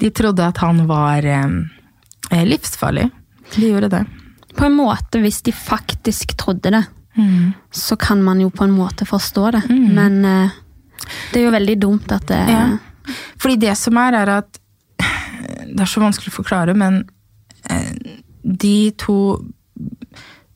de 0.00 0.10
trodde 0.10 0.44
at 0.46 0.58
han 0.62 0.84
var 0.86 1.24
eh, 1.24 2.44
livsfarlig. 2.46 3.08
De 3.56 3.68
gjorde 3.70 3.88
det. 3.90 4.04
På 4.56 4.64
en 4.66 4.76
måte, 4.76 5.20
hvis 5.22 5.40
de 5.42 5.52
faktisk 5.52 6.36
trodde 6.38 6.70
det, 6.70 6.84
så 7.70 7.96
kan 7.96 8.22
man 8.22 8.40
jo 8.40 8.50
på 8.50 8.64
en 8.64 8.70
måte 8.74 9.04
forstå 9.06 9.50
det. 9.56 9.62
Men 9.68 10.24
eh, 10.24 10.50
det 11.32 11.40
er 11.40 11.44
jo 11.48 11.54
veldig 11.56 11.78
dumt 11.82 12.12
at 12.12 12.26
det 12.30 12.42
Ja. 12.48 12.68
Fordi 13.40 13.56
det 13.56 13.72
som 13.78 13.96
er, 13.98 14.14
er 14.14 14.28
at 14.38 14.60
Det 15.70 15.80
er 15.80 15.88
så 15.88 16.00
vanskelig 16.02 16.30
å 16.32 16.36
forklare, 16.42 16.74
men 16.74 17.04
eh, 17.70 18.18
de 18.42 18.90
to 18.98 19.42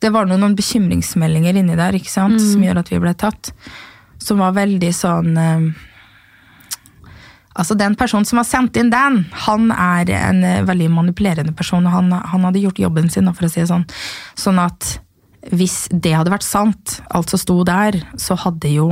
Det 0.03 0.11
var 0.13 0.27
noen, 0.27 0.41
noen 0.41 0.55
bekymringsmeldinger 0.57 1.57
inni 1.57 1.77
der 1.77 1.97
ikke 1.97 2.11
sant, 2.13 2.41
som 2.41 2.63
gjør 2.63 2.83
at 2.83 2.91
vi 2.93 2.99
ble 3.01 3.15
tatt. 3.15 3.53
Som 4.21 4.39
var 4.39 4.53
veldig 4.57 4.93
sånn 4.95 5.37
eh, 5.37 5.67
Altså 7.57 7.75
Den 7.79 7.95
personen 7.95 8.27
som 8.27 8.39
har 8.41 8.45
sendt 8.49 8.77
inn 8.77 8.91
den, 8.91 9.25
han 9.47 9.71
er 9.71 10.11
en 10.11 10.67
veldig 10.67 10.89
manipulerende 10.91 11.53
person. 11.55 11.87
og 11.87 11.93
Han, 11.93 12.13
han 12.13 12.45
hadde 12.49 12.59
gjort 12.65 12.79
jobben 12.83 13.11
sin, 13.11 13.31
for 13.33 13.47
å 13.47 13.51
si 13.51 13.61
det 13.61 13.69
sånn. 13.71 13.85
Sånn 14.35 14.59
at 14.59 14.97
hvis 15.53 15.89
det 15.93 16.15
hadde 16.17 16.33
vært 16.33 16.47
sant, 16.47 17.01
alt 17.13 17.33
som 17.33 17.41
sto 17.41 17.59
der, 17.67 17.99
så 18.21 18.37
hadde 18.41 18.71
jo 18.73 18.89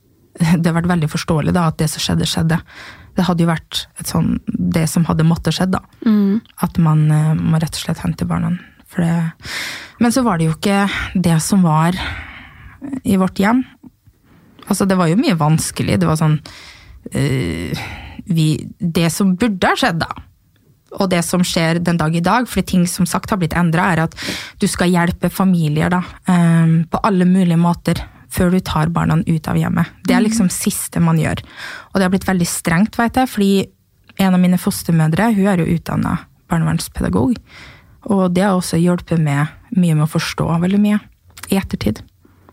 det 0.64 0.74
vært 0.74 0.88
veldig 0.90 1.10
forståelig 1.10 1.54
da, 1.56 1.68
at 1.70 1.80
det 1.80 1.90
som 1.92 2.02
skjedde, 2.04 2.28
skjedde. 2.28 2.60
Det 3.18 3.26
hadde 3.26 3.44
jo 3.44 3.50
vært 3.50 3.84
et 4.00 4.08
sånn, 4.08 4.38
det 4.46 4.86
som 4.88 5.04
hadde 5.08 5.26
måttet 5.26 5.56
skjedd. 5.56 5.74
da. 5.74 5.82
At 6.64 6.78
man 6.80 7.08
eh, 7.12 7.32
må 7.36 7.60
rett 7.60 7.74
og 7.74 7.82
slett 7.84 8.02
hente 8.04 8.28
barna. 8.28 8.54
For 8.90 9.04
det. 9.04 9.50
Men 10.02 10.14
så 10.14 10.24
var 10.26 10.38
det 10.38 10.48
jo 10.48 10.56
ikke 10.56 10.84
det 11.14 11.36
som 11.44 11.62
var 11.66 11.98
i 13.04 13.18
vårt 13.20 13.38
hjem. 13.38 13.64
Altså, 14.66 14.86
det 14.86 14.96
var 14.98 15.10
jo 15.10 15.18
mye 15.20 15.36
vanskelig. 15.38 15.98
Det 16.00 16.08
var 16.08 16.18
sånn 16.18 16.38
eh, 17.12 17.84
vi, 18.30 18.48
Det 18.78 19.10
som 19.12 19.34
burde 19.38 19.72
ha 19.72 19.78
skjedd, 19.78 20.00
da, 20.02 20.10
og 20.98 21.10
det 21.12 21.22
som 21.26 21.42
skjer 21.46 21.78
den 21.84 21.98
dag 22.00 22.14
i 22.16 22.22
dag, 22.24 22.48
fordi 22.50 22.66
ting 22.72 22.86
som 22.90 23.06
sagt 23.06 23.30
har 23.30 23.38
blitt 23.40 23.56
endra, 23.56 23.92
er 23.92 24.04
at 24.08 24.16
du 24.60 24.66
skal 24.70 24.90
hjelpe 24.90 25.30
familier 25.30 25.92
da, 25.92 26.02
eh, 26.26 26.80
på 26.90 27.02
alle 27.06 27.28
mulige 27.28 27.60
måter 27.60 28.02
før 28.30 28.52
du 28.54 28.60
tar 28.62 28.90
barna 28.94 29.18
ut 29.26 29.48
av 29.50 29.58
hjemmet. 29.58 29.90
Det 30.06 30.14
er 30.14 30.22
liksom 30.22 30.50
siste 30.54 31.02
man 31.02 31.18
gjør. 31.18 31.42
Og 31.90 31.98
det 31.98 32.06
har 32.06 32.12
blitt 32.12 32.28
veldig 32.28 32.46
strengt, 32.46 32.98
vet 32.98 33.18
jeg, 33.18 33.30
fordi 33.30 33.52
en 34.22 34.34
av 34.34 34.42
mine 34.42 34.58
fostermødre 34.60 35.32
hun 35.34 35.48
er 35.50 35.62
jo 35.62 35.76
utdanna 35.76 36.16
barnevernspedagog. 36.50 37.38
Og 38.10 38.22
det 38.34 38.44
har 38.46 38.54
også 38.56 38.78
hjulpet 38.80 39.20
med 39.20 39.50
mye 39.76 39.96
med 39.96 40.06
å 40.06 40.10
forstå 40.10 40.46
veldig 40.62 40.80
mye 40.82 41.00
i 41.50 41.58
ettertid. 41.58 42.02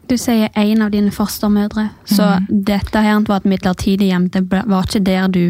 Du 0.08 0.16
sier 0.20 0.50
en 0.56 0.82
av 0.86 0.94
dine 0.94 1.12
fostermødre, 1.12 1.90
så 2.08 2.38
dette 2.48 3.02
her 3.04 3.20
var 3.28 3.42
et 3.42 3.50
midlertidig 3.52 4.08
hjem. 4.08 4.30
Det 4.32 4.46
var 4.50 4.88
ikke 4.88 5.04
der 5.04 5.28
du 5.28 5.44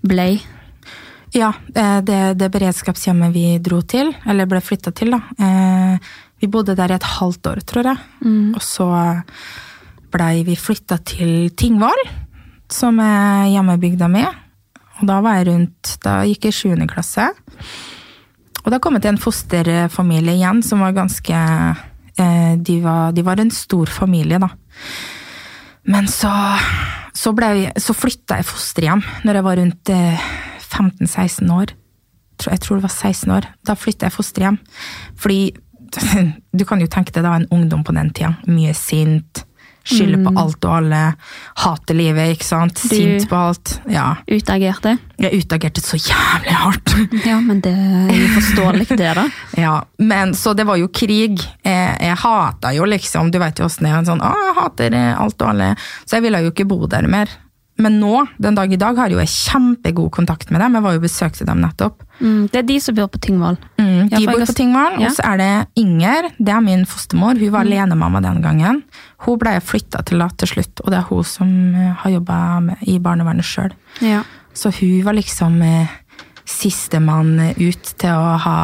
ble. 0.00 0.40
Ja, 1.36 1.52
eh, 1.74 2.00
det, 2.02 2.18
det 2.40 2.48
beredskapshjemmet 2.50 3.32
vi 3.34 3.44
dro 3.62 3.80
til, 3.86 4.10
eller 4.26 4.48
ble 4.50 4.60
flytta 4.64 4.90
til, 4.96 5.12
da. 5.14 5.20
eh, 5.38 6.12
Vi 6.40 6.48
bodde 6.48 6.74
der 6.74 6.90
i 6.90 6.96
et 6.96 7.04
halvt 7.18 7.46
år, 7.50 7.60
tror 7.68 7.84
jeg. 7.90 7.98
Og 8.56 8.62
så 8.64 8.86
blei 10.10 10.42
vi 10.46 10.56
flytta 10.56 10.96
til 11.04 11.50
Tingvoll, 11.54 12.00
som 12.72 12.98
er 13.04 13.50
hjemmebygda 13.52 14.08
mi. 14.10 14.24
Og 15.00 15.06
da 15.08 15.20
var 15.24 15.38
jeg 15.38 15.46
rundt 15.48 15.98
Da 16.02 16.22
gikk 16.24 16.44
jeg 16.48 16.52
i 16.54 16.56
sjuende 16.56 16.88
klasse. 16.90 17.28
Og 18.64 18.70
da 18.72 18.78
kom 18.78 18.96
jeg 18.96 19.02
til 19.04 19.12
en 19.14 19.20
fosterfamilie 19.22 20.34
igjen 20.36 20.62
som 20.64 20.80
var 20.84 20.92
ganske 20.96 21.36
eh, 21.36 22.56
de, 22.56 22.80
var, 22.84 23.12
de 23.12 23.22
var 23.24 23.40
en 23.40 23.50
stor 23.54 23.86
familie, 23.88 24.38
da. 24.40 24.48
Men 25.88 26.08
så, 26.08 26.32
så, 27.16 27.32
ble, 27.36 27.70
så 27.80 27.94
flytta 27.96 28.40
jeg 28.40 28.48
fosterhjem 28.48 29.00
når 29.24 29.38
jeg 29.38 29.46
var 29.46 29.60
rundt 29.62 29.92
15-16 30.70 31.52
år. 31.54 31.74
Jeg 32.40 32.62
tror 32.64 32.78
det 32.78 32.86
var 32.86 32.94
16 32.94 33.34
år. 33.36 33.50
Da 33.66 33.76
flytta 33.76 34.08
jeg 34.08 34.16
fosterhjem. 34.16 34.58
Fordi 35.20 35.42
du 36.58 36.64
kan 36.64 36.80
jo 36.80 36.88
tenke 36.90 37.12
deg 37.14 37.26
da 37.26 37.36
en 37.36 37.48
ungdom 37.52 37.84
på 37.84 37.94
den 37.96 38.12
tida. 38.16 38.36
Mye 38.48 38.74
sint. 38.78 39.44
Skylder 39.90 40.20
på 40.26 40.32
alt 40.38 40.64
og 40.68 40.74
alle. 40.76 40.98
Hater 41.62 41.96
livet, 41.96 42.34
ikke 42.34 42.46
sant. 42.46 42.78
Sint 42.78 43.24
på 43.30 43.36
alt. 43.38 43.72
Ja. 43.90 44.12
Utagerte. 44.28 44.92
Jeg 45.20 45.40
utagerte 45.40 45.82
så 45.82 45.98
jævlig 45.98 46.56
hardt. 46.62 46.94
Ja, 47.30 47.38
men 47.40 47.62
det 47.64 47.72
er 47.72 48.10
ikke 48.12 48.34
forståelig, 48.36 48.86
det, 48.92 49.10
da. 49.16 49.26
Ja, 49.64 49.74
men 49.98 50.34
så 50.36 50.52
det 50.56 50.66
var 50.68 50.78
jo 50.80 50.90
krig. 50.92 51.40
Jeg, 51.64 51.96
jeg 52.00 52.18
hata 52.22 52.74
jo 52.76 52.86
liksom, 52.88 53.32
du 53.32 53.40
vet 53.42 53.60
jo 53.60 53.66
åssen 53.66 53.88
det 53.88 53.94
er, 53.94 54.04
sånn, 54.08 54.22
å, 54.24 54.30
jeg 54.46 54.56
hater 54.60 54.96
eh, 55.00 55.12
alt 55.20 55.40
og 55.40 55.52
alle. 55.54 55.70
Så 56.04 56.18
jeg 56.18 56.28
ville 56.28 56.44
jo 56.44 56.52
ikke 56.52 56.68
bo 56.70 56.84
der 56.90 57.08
mer. 57.10 57.32
Men 57.80 57.96
nå, 58.00 58.26
den 58.38 58.54
dag 58.58 58.72
i 58.72 58.78
dag, 58.80 58.98
har 59.00 59.12
jo 59.12 59.18
jeg 59.22 59.30
kjempegod 59.32 60.10
kontakt 60.12 60.50
med 60.52 60.60
dem. 60.60 60.74
Jeg 60.76 60.84
var 60.84 60.96
jo 60.96 61.00
besøkte 61.00 61.46
dem 61.48 61.62
nettopp. 61.64 62.02
Mm, 62.20 62.48
det 62.52 62.58
er 62.60 62.66
de 62.68 62.76
som 62.84 62.94
bor 62.98 63.08
på 63.08 63.20
Tingvoll. 63.24 63.56
Mm, 63.80 64.10
de 64.12 64.20
bor 64.28 64.42
på 64.44 64.56
Tingvoll, 64.58 64.98
Ja. 65.00 65.08
og 65.08 65.16
så 65.16 65.24
er 65.32 65.36
det 65.40 65.50
Inger, 65.80 66.28
det 66.38 66.52
er 66.52 66.60
min 66.60 66.84
fostermor. 66.84 67.38
Hun 67.40 67.52
var 67.54 67.64
alenemamma 67.64 68.20
den 68.20 68.42
gangen. 68.44 68.82
Hun 69.24 69.38
ble 69.40 69.56
flytta 69.64 70.04
til 70.04 70.18
Lat 70.20 70.36
til 70.36 70.48
slutt, 70.48 70.80
og 70.84 70.90
det 70.92 70.98
er 71.00 71.08
hun 71.08 71.24
som 71.24 71.48
eh, 71.74 71.94
har 72.02 72.10
jobba 72.10 72.76
i 72.86 72.98
barnevernet 72.98 73.44
sjøl. 73.48 73.72
Ja. 74.04 74.22
Så 74.52 74.72
hun 74.80 75.02
var 75.04 75.16
liksom 75.16 75.60
eh, 75.62 75.88
sistemann 76.44 77.38
ut 77.56 77.94
til 78.00 78.10
å 78.12 78.36
ha 78.44 78.58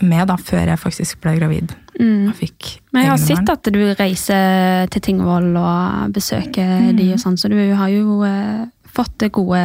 med, 0.00 0.26
da, 0.30 0.36
før 0.40 0.72
jeg 0.72 0.82
faktisk 0.82 1.20
ble 1.24 1.36
gravid. 1.40 1.76
Og 1.96 2.34
fikk 2.36 2.74
Mm. 2.76 2.82
Men 2.92 3.02
jeg 3.02 3.10
har 3.10 3.20
sett 3.20 3.50
at 3.52 3.68
du 3.72 3.80
reiser 3.98 4.86
til 4.92 5.02
Tingvoll 5.04 5.50
og 5.56 6.12
besøker 6.16 6.92
de 6.96 7.10
og 7.12 7.20
sånn, 7.20 7.36
så 7.36 7.48
du 7.52 7.56
har 7.76 7.90
jo 7.92 8.22
eh, 8.24 8.64
fått 8.96 9.26
gode 9.32 9.60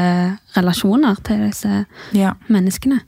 relasjoner 0.57 1.19
til 1.23 1.45
disse 1.47 1.85
ja. 2.17 2.33
menneskene. 2.51 2.99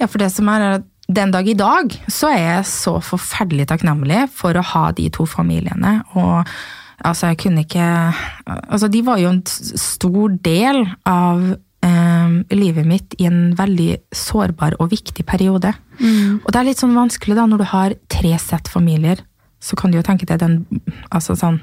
ja, 0.00 0.08
for 0.08 0.20
det 0.20 0.28
som 0.34 0.50
er, 0.52 0.60
er 0.60 0.78
at 0.80 0.88
den 1.12 1.32
dag 1.32 1.48
i 1.48 1.56
dag 1.58 1.96
så 2.12 2.30
er 2.32 2.40
jeg 2.40 2.68
så 2.70 2.96
forferdelig 3.04 3.68
takknemlig 3.72 4.26
for 4.32 4.56
å 4.56 4.64
ha 4.74 4.84
de 4.96 5.08
to 5.12 5.26
familiene. 5.28 5.98
Og 6.14 6.44
altså, 7.04 7.32
jeg 7.32 7.40
kunne 7.44 7.66
ikke 7.66 7.88
Altså, 8.46 8.88
de 8.88 9.02
var 9.04 9.20
jo 9.20 9.32
en 9.32 9.42
stor 9.46 10.36
del 10.44 10.84
av 11.08 11.54
livet 11.82 12.86
mitt 12.86 13.14
i 13.18 13.26
en 13.26 13.56
veldig 13.58 13.96
sårbar 14.14 14.76
og 14.78 14.92
viktig 14.92 15.24
periode. 15.26 15.72
Og 15.98 16.46
det 16.46 16.60
er 16.60 16.66
litt 16.68 16.78
sånn 16.78 16.94
vanskelig 16.94 17.34
da, 17.34 17.46
når 17.50 17.62
du 17.62 17.66
har 17.72 17.94
tre 18.12 18.32
sett 18.38 18.70
familier, 18.70 19.24
så 19.62 19.76
kan 19.78 19.90
du 19.90 19.98
jo 19.98 20.04
tenke 20.06 20.26
deg 20.26 20.40
den 20.42 20.54
Altså 21.14 21.36
sånn 21.38 21.60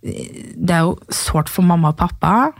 Det 0.00 0.72
er 0.72 0.86
jo 0.86 0.94
sårt 1.12 1.50
for 1.52 1.60
mamma 1.60 1.90
og 1.92 1.98
pappa, 2.00 2.52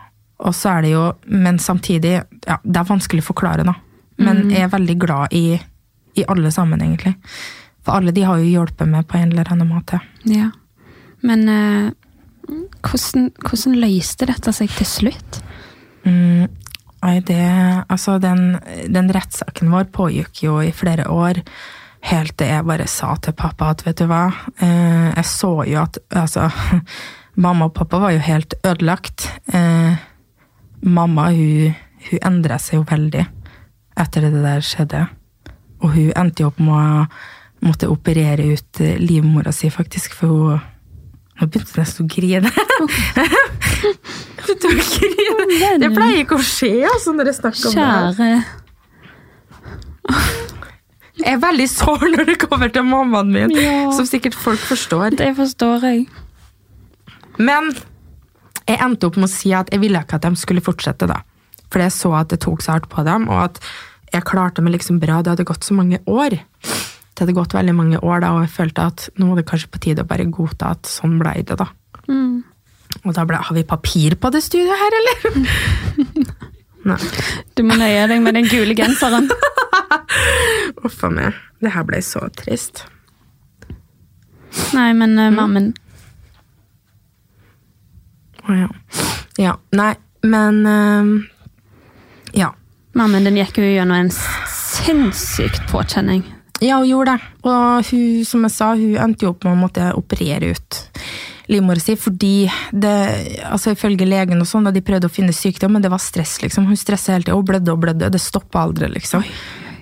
og 0.44 0.52
så 0.52 0.74
er 0.74 0.84
det 0.84 0.90
jo 0.92 1.04
Men 1.24 1.60
samtidig, 1.62 2.18
ja, 2.44 2.58
det 2.62 2.80
er 2.80 2.88
vanskelig 2.88 3.24
å 3.24 3.30
forklare, 3.30 3.64
da. 3.64 3.76
Men 4.22 4.50
jeg 4.52 4.66
er 4.66 4.72
veldig 4.72 4.96
glad 5.00 5.32
i, 5.34 5.56
i 6.14 6.24
alle 6.30 6.52
sammen, 6.54 6.82
egentlig. 6.84 7.16
For 7.82 7.98
alle 7.98 8.14
de 8.14 8.24
har 8.26 8.38
jo 8.38 8.50
hjulpet 8.50 8.90
meg 8.90 9.08
på 9.10 9.18
en 9.18 9.32
eller 9.32 9.48
annen 9.50 9.70
måte. 9.72 9.98
Ja. 10.28 10.50
Men 11.26 11.48
eh, 11.50 11.88
hvordan, 12.82 13.30
hvordan 13.42 13.78
løste 13.82 14.28
dette 14.30 14.54
seg 14.54 14.70
til 14.76 14.88
slutt? 14.88 15.40
Mm, 16.06 16.46
nei, 17.02 17.20
det 17.26 17.42
Altså, 17.92 18.18
den, 18.22 18.58
den 18.92 19.10
rettssaken 19.12 19.72
vår 19.72 19.90
pågikk 19.94 20.44
jo 20.46 20.60
i 20.62 20.72
flere 20.74 21.08
år. 21.10 21.42
Helt 22.02 22.34
til 22.38 22.50
jeg 22.50 22.66
bare 22.66 22.88
sa 22.90 23.14
til 23.22 23.36
pappa 23.38 23.70
at 23.72 23.84
vet 23.86 24.00
du 24.00 24.08
hva, 24.10 24.24
eh, 24.58 25.12
jeg 25.12 25.26
så 25.28 25.52
jo 25.68 25.82
at 25.84 26.00
altså, 26.10 26.48
Mamma 27.42 27.70
og 27.70 27.72
pappa 27.72 27.96
var 27.96 28.12
jo 28.12 28.20
helt 28.20 28.54
ødelagt. 28.60 29.24
Eh, 29.54 29.94
mamma 30.82 31.30
hun, 31.32 31.76
hun 32.10 32.26
endra 32.28 32.58
seg 32.60 32.76
jo 32.76 32.88
veldig 32.90 33.22
etter 34.02 34.26
det 34.26 34.42
der 34.42 34.66
skjedde. 34.66 35.06
Og 35.80 35.94
hun 35.94 36.10
endte 36.12 36.44
jo 36.44 36.50
opp 36.50 36.60
med 36.60 36.74
å 36.76 37.06
måtte 37.64 37.88
operere 37.88 38.50
ut 38.52 38.82
livmora 39.00 39.52
si, 39.54 39.70
faktisk, 39.72 40.18
for 40.18 40.28
hun 40.28 40.60
Nå 41.42 41.48
begynte 41.50 41.74
nesten 41.82 42.06
å 42.06 42.08
grine. 42.12 42.50
Begynte 44.38 44.68
å 44.68 44.74
grine. 44.78 45.70
Det 45.82 45.88
pleier 45.90 46.20
ikke 46.22 46.36
å 46.38 46.44
skje 46.46 46.70
altså, 46.86 47.10
når 47.18 47.32
jeg 47.32 47.38
snakker 47.40 47.64
om 47.66 47.74
det. 47.74 47.86
Kjære 48.16 48.28
Jeg 51.22 51.34
er 51.36 51.40
veldig 51.42 51.66
sår 51.70 52.04
når 52.14 52.24
det 52.30 52.36
kommer 52.42 52.70
til 52.72 52.86
mammaen 52.88 53.30
min, 53.34 53.50
Ja. 53.58 53.90
som 53.94 54.06
sikkert 54.08 54.34
folk 54.38 54.62
forstår. 54.64 55.16
Det 55.18 55.32
forstår 55.36 55.84
jeg. 55.86 56.06
Men 57.38 57.72
jeg 58.68 58.78
endte 58.80 59.06
opp 59.10 59.16
med 59.18 59.28
å 59.28 59.32
si 59.32 59.52
at 59.54 59.70
jeg 59.74 59.82
ville 59.82 59.98
ikke 60.00 60.16
at 60.18 60.24
de 60.26 60.32
skulle 60.40 60.62
fortsette, 60.64 61.06
da. 61.10 61.20
For 61.70 61.82
jeg 61.82 61.92
så 61.94 62.14
at 62.20 62.28
det 62.32 62.40
tok 62.44 62.62
så 62.64 62.72
hardt 62.76 62.88
på 62.92 63.04
dem, 63.06 63.28
og 63.28 63.44
at 63.50 63.60
jeg 64.12 64.24
klarte 64.28 64.62
meg 64.62 64.74
liksom 64.78 64.98
bra. 65.02 65.22
Det 65.22 65.30
hadde 65.34 65.44
gått 65.48 65.64
så 65.64 65.74
mange 65.74 65.98
år. 66.06 66.38
Det 67.12 67.24
hadde 67.26 67.36
gått 67.36 67.54
veldig 67.54 67.74
mange 67.76 68.00
år 68.00 68.22
da, 68.24 68.32
og 68.34 68.46
jeg 68.46 68.54
følte 68.54 68.88
at 68.88 69.08
nå 69.20 69.28
var 69.28 69.40
det 69.40 69.48
kanskje 69.50 69.70
på 69.72 69.82
tide 69.84 70.04
å 70.04 70.08
bare 70.08 70.24
godta 70.32 70.72
at 70.76 70.88
sånn 70.88 71.18
ble 71.20 71.34
det, 71.44 71.58
da. 71.60 71.68
Og 73.02 73.14
da 73.16 73.24
ble, 73.26 73.38
har 73.40 73.56
vi 73.56 73.64
papir 73.66 74.16
på 74.20 74.30
det 74.32 74.42
studioet 74.44 74.78
her, 74.78 74.96
eller? 75.00 75.18
Nei. 76.92 76.98
Du 77.56 77.62
må 77.66 77.76
nøye 77.78 78.06
deg 78.10 78.22
med 78.24 78.36
den 78.36 78.48
gule 78.50 78.74
genseren. 78.78 79.28
Uff 80.86 81.02
a 81.06 81.10
meg. 81.12 81.38
Det 81.62 81.72
her 81.74 81.86
ble 81.86 82.00
så 82.04 82.24
trist. 82.38 82.84
Nei, 84.76 84.90
men 84.92 85.14
uh, 85.16 85.30
mammen 85.32 85.70
Å 88.42 88.56
ja. 88.56 88.66
Ja. 89.40 89.54
Nei, 89.78 89.94
men 90.28 90.58
uh, 90.66 91.12
Ja. 92.36 92.50
Mammen 92.98 93.24
din 93.24 93.38
gikk 93.40 93.62
jo 93.62 93.64
gjennom 93.64 93.96
en 93.96 94.10
sinnssykt 94.12 95.64
påkjenning. 95.70 96.26
Ja, 96.62 96.78
hun 96.78 96.86
gjorde 96.86 97.16
det. 97.16 97.30
Og 97.48 97.90
hun, 97.90 98.24
som 98.28 98.46
jeg 98.46 98.54
sa, 98.54 98.72
hun 98.78 98.98
endte 99.02 99.26
jo 99.26 99.32
opp 99.34 99.46
med 99.46 99.56
å 99.56 99.62
måtte 99.64 99.92
operere 99.98 100.52
ut 100.54 100.82
livmora 101.50 101.82
si 101.82 101.96
fordi 101.98 102.46
det 102.70 102.92
altså 103.48 103.74
Ifølge 103.74 104.06
legen 104.06 104.40
og 104.40 104.48
sånn, 104.48 104.68
da 104.68 104.72
de 104.74 104.84
prøvde 104.84 105.08
å 105.10 105.12
finne 105.12 105.34
sykdom, 105.34 105.74
men 105.74 105.82
det 105.84 105.90
var 105.92 106.00
stress, 106.02 106.38
liksom. 106.44 106.68
Hun 106.70 106.78
stressa 106.78 107.16
hele 107.16 107.26
tida. 107.26 107.36
Hun 107.36 107.48
blødde 107.48 107.74
og 107.74 107.82
blødde. 107.82 108.10
Det 108.14 108.22
stoppa 108.22 108.62
aldri, 108.62 108.88
liksom. 108.94 109.24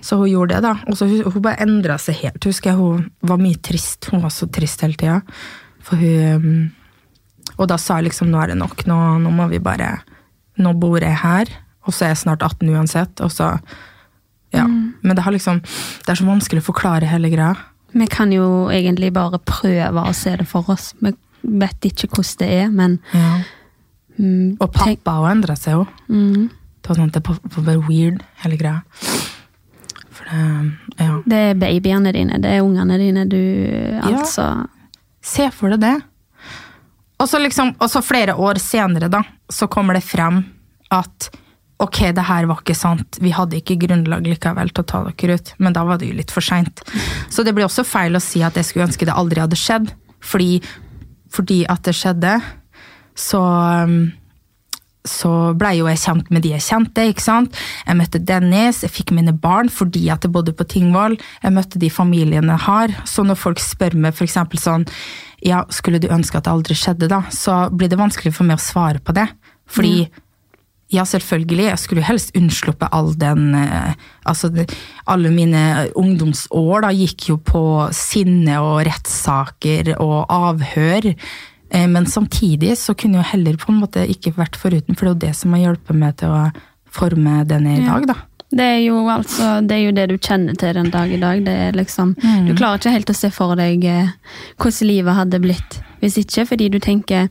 Så 0.00 0.16
hun 0.16 0.30
gjorde 0.30 0.56
det, 0.56 0.62
da. 0.64 0.74
Og 0.88 0.96
så 0.96 1.08
hun, 1.10 1.20
hun 1.26 1.44
bare 1.44 1.60
endra 1.66 1.98
seg 2.00 2.22
helt. 2.22 2.48
Husker 2.48 2.72
jeg 2.72 2.80
hun 2.80 3.06
var 3.28 3.42
mye 3.42 3.60
trist. 3.60 4.08
Hun 4.12 4.24
var 4.24 4.32
så 4.34 4.48
trist 4.48 4.84
hele 4.86 4.96
tida. 5.00 5.20
For 5.84 6.00
hun 6.00 6.44
um, 6.44 6.60
Og 7.60 7.68
da 7.68 7.76
sa 7.80 7.98
jeg 7.98 8.08
liksom 8.08 8.30
nå 8.32 8.40
er 8.40 8.52
det 8.52 8.60
nok, 8.60 8.86
nå, 8.88 8.96
nå 9.20 9.30
må 9.34 9.46
vi 9.50 9.58
bare 9.60 9.98
Nå 10.60 10.74
bor 10.76 11.00
jeg 11.00 11.16
her, 11.16 11.48
og 11.88 11.94
så 11.94 12.04
er 12.04 12.10
jeg 12.12 12.20
snart 12.20 12.42
18 12.44 12.68
uansett, 12.68 13.20
og 13.24 13.30
så 13.32 13.46
Ja. 14.52 14.64
Men 14.66 15.16
det 15.16 15.22
har 15.22 15.32
liksom 15.32 15.60
Det 15.62 16.08
er 16.10 16.18
så 16.18 16.26
vanskelig 16.26 16.62
å 16.62 16.68
forklare 16.72 17.06
hele 17.06 17.30
greia. 17.30 17.56
Vi 17.92 18.06
kan 18.06 18.32
jo 18.32 18.68
egentlig 18.70 19.12
bare 19.12 19.38
prøve 19.38 20.02
å 20.06 20.12
se 20.14 20.36
det 20.36 20.46
for 20.48 20.68
oss. 20.70 20.92
Vi 21.00 21.12
vet 21.42 21.80
ikke 21.88 22.08
hvordan 22.08 22.38
det 22.38 22.48
er, 22.64 22.68
men 22.70 22.98
Ja. 23.14 23.40
mm, 24.18 24.56
Og 24.60 24.72
pappa 24.72 25.10
har 25.10 25.30
endra 25.34 25.56
seg 25.56 25.72
jo. 25.74 25.86
mm, 26.08 26.50
Det 26.82 26.88
var 26.88 26.96
sånn 26.96 27.08
at 27.08 27.12
det 27.12 27.26
var 27.28 27.62
bare 27.64 27.88
weird, 27.88 28.22
hele 28.42 28.56
greia. 28.56 28.82
For 30.10 30.24
det 30.24 30.72
Ja. 30.98 31.22
Det 31.26 31.32
er 31.38 31.54
babyene 31.54 32.12
dine, 32.12 32.38
det 32.40 32.50
er 32.50 32.62
ungene 32.62 32.98
dine 32.98 33.24
du 33.28 34.00
Altså 34.02 34.66
Se 35.22 35.50
for 35.50 35.68
deg 35.70 35.80
det. 35.80 36.02
Og 37.20 37.28
så 37.28 37.38
liksom, 37.38 37.74
flere 38.02 38.32
år 38.34 38.54
senere, 38.58 39.10
da, 39.10 39.22
så 39.50 39.68
kommer 39.68 39.92
det 39.94 40.02
frem 40.02 40.44
at 40.90 41.28
ok, 41.80 41.98
det 42.16 42.26
her 42.28 42.46
var 42.50 42.60
ikke 42.60 42.76
sant, 42.76 43.18
vi 43.24 43.32
hadde 43.34 43.58
ikke 43.60 43.78
grunnlag 43.86 44.26
likevel 44.28 44.72
til 44.74 44.84
å 44.84 44.88
ta 44.92 45.02
dere 45.08 45.38
ut, 45.40 45.52
men 45.58 45.76
da 45.76 45.84
var 45.88 46.00
det 46.00 46.10
jo 46.10 46.18
litt 46.18 46.34
for 46.34 46.44
seint. 46.44 46.84
Så 47.32 47.44
det 47.46 47.54
blir 47.56 47.68
også 47.68 47.86
feil 47.88 48.16
å 48.16 48.22
si 48.22 48.44
at 48.44 48.58
jeg 48.58 48.68
skulle 48.68 48.88
ønske 48.90 49.08
det 49.08 49.16
aldri 49.16 49.42
hadde 49.42 49.58
skjedd, 49.58 49.92
fordi, 50.20 50.60
fordi 51.32 51.62
at 51.72 51.84
det 51.88 51.96
skjedde, 51.96 52.38
så 53.18 53.40
um, 53.40 54.00
så 55.08 55.30
blei 55.56 55.78
jo 55.78 55.86
jeg 55.88 56.00
kjent 56.02 56.28
med 56.28 56.42
de 56.44 56.52
jeg 56.52 56.64
kjente. 56.66 57.06
ikke 57.08 57.24
sant? 57.24 57.56
Jeg 57.86 57.96
møtte 57.96 58.20
Dennis, 58.20 58.82
jeg 58.84 58.92
fikk 58.92 59.14
mine 59.16 59.32
barn 59.32 59.70
fordi 59.72 60.10
at 60.12 60.26
jeg 60.26 60.32
bodde 60.34 60.52
på 60.52 60.66
Tingvoll. 60.68 61.16
Jeg 61.40 61.54
møtte 61.56 61.80
de 61.80 61.88
familiene 61.88 62.52
jeg 62.52 62.64
har. 62.66 62.92
Så 63.08 63.24
når 63.24 63.40
folk 63.40 63.62
spør 63.64 63.96
meg 63.96 64.12
f.eks. 64.12 64.36
sånn 64.60 64.84
ja, 65.40 65.62
skulle 65.72 66.02
du 66.02 66.10
ønske 66.12 66.36
at 66.36 66.44
det 66.44 66.52
aldri 66.52 66.76
skjedde, 66.76 67.08
da? 67.08 67.22
Så 67.32 67.70
blir 67.72 67.88
det 67.88 68.00
vanskelig 68.00 68.34
for 68.36 68.44
meg 68.44 68.60
å 68.60 68.66
svare 68.66 69.00
på 69.00 69.16
det. 69.16 69.24
Fordi 69.70 70.10
ja, 70.90 71.04
selvfølgelig. 71.06 71.68
Jeg 71.68 71.78
skulle 71.78 72.02
helst 72.02 72.32
unnsluppe 72.36 72.88
all 72.92 73.12
den 73.18 73.54
eh, 73.54 73.92
Altså, 74.26 74.50
alle 75.06 75.30
mine 75.30 75.88
ungdomsår 75.98 76.82
da 76.84 76.90
gikk 76.94 77.28
jo 77.30 77.36
på 77.38 77.62
sinne 77.96 78.58
og 78.62 78.82
rettssaker 78.86 79.94
og 79.98 80.26
avhør. 80.30 81.12
Eh, 81.70 81.86
Men 81.86 82.06
samtidig 82.06 82.76
så 82.78 82.94
kunne 82.94 83.22
jeg 83.22 83.30
heller 83.34 83.56
på 83.56 83.72
en 83.72 83.80
måte 83.80 84.06
ikke 84.06 84.34
vært 84.36 84.58
foruten, 84.58 84.96
for 84.98 85.06
det 85.06 85.10
er 85.10 85.14
jo 85.14 85.22
det 85.28 85.36
som 85.38 85.54
har 85.54 85.64
hjulpet 85.68 85.96
meg 85.96 86.16
til 86.20 86.34
å 86.34 86.42
forme 86.90 87.44
den 87.46 87.66
jeg 87.70 87.78
er 87.78 87.82
i 87.82 87.86
dag, 87.86 88.06
da. 88.10 88.18
Det 88.50 88.64
er 88.66 88.80
jo 88.82 89.04
altså 89.06 89.60
Det 89.62 89.76
er 89.76 89.84
jo 89.84 89.92
det 89.94 90.08
du 90.10 90.16
kjenner 90.18 90.56
til 90.58 90.74
den 90.74 90.88
dag 90.90 91.12
i 91.14 91.20
dag. 91.22 91.44
Det 91.46 91.58
liksom 91.78 92.16
Mm. 92.18 92.48
Du 92.48 92.54
klarer 92.58 92.78
ikke 92.80 92.90
helt 92.96 93.10
å 93.10 93.14
se 93.14 93.30
for 93.30 93.54
deg 93.54 93.84
eh, 93.84 94.10
hvordan 94.58 94.88
livet 94.88 95.14
hadde 95.14 95.40
blitt 95.40 95.80
hvis 96.00 96.16
ikke, 96.18 96.46
fordi 96.48 96.68
du 96.72 96.78
tenker 96.80 97.28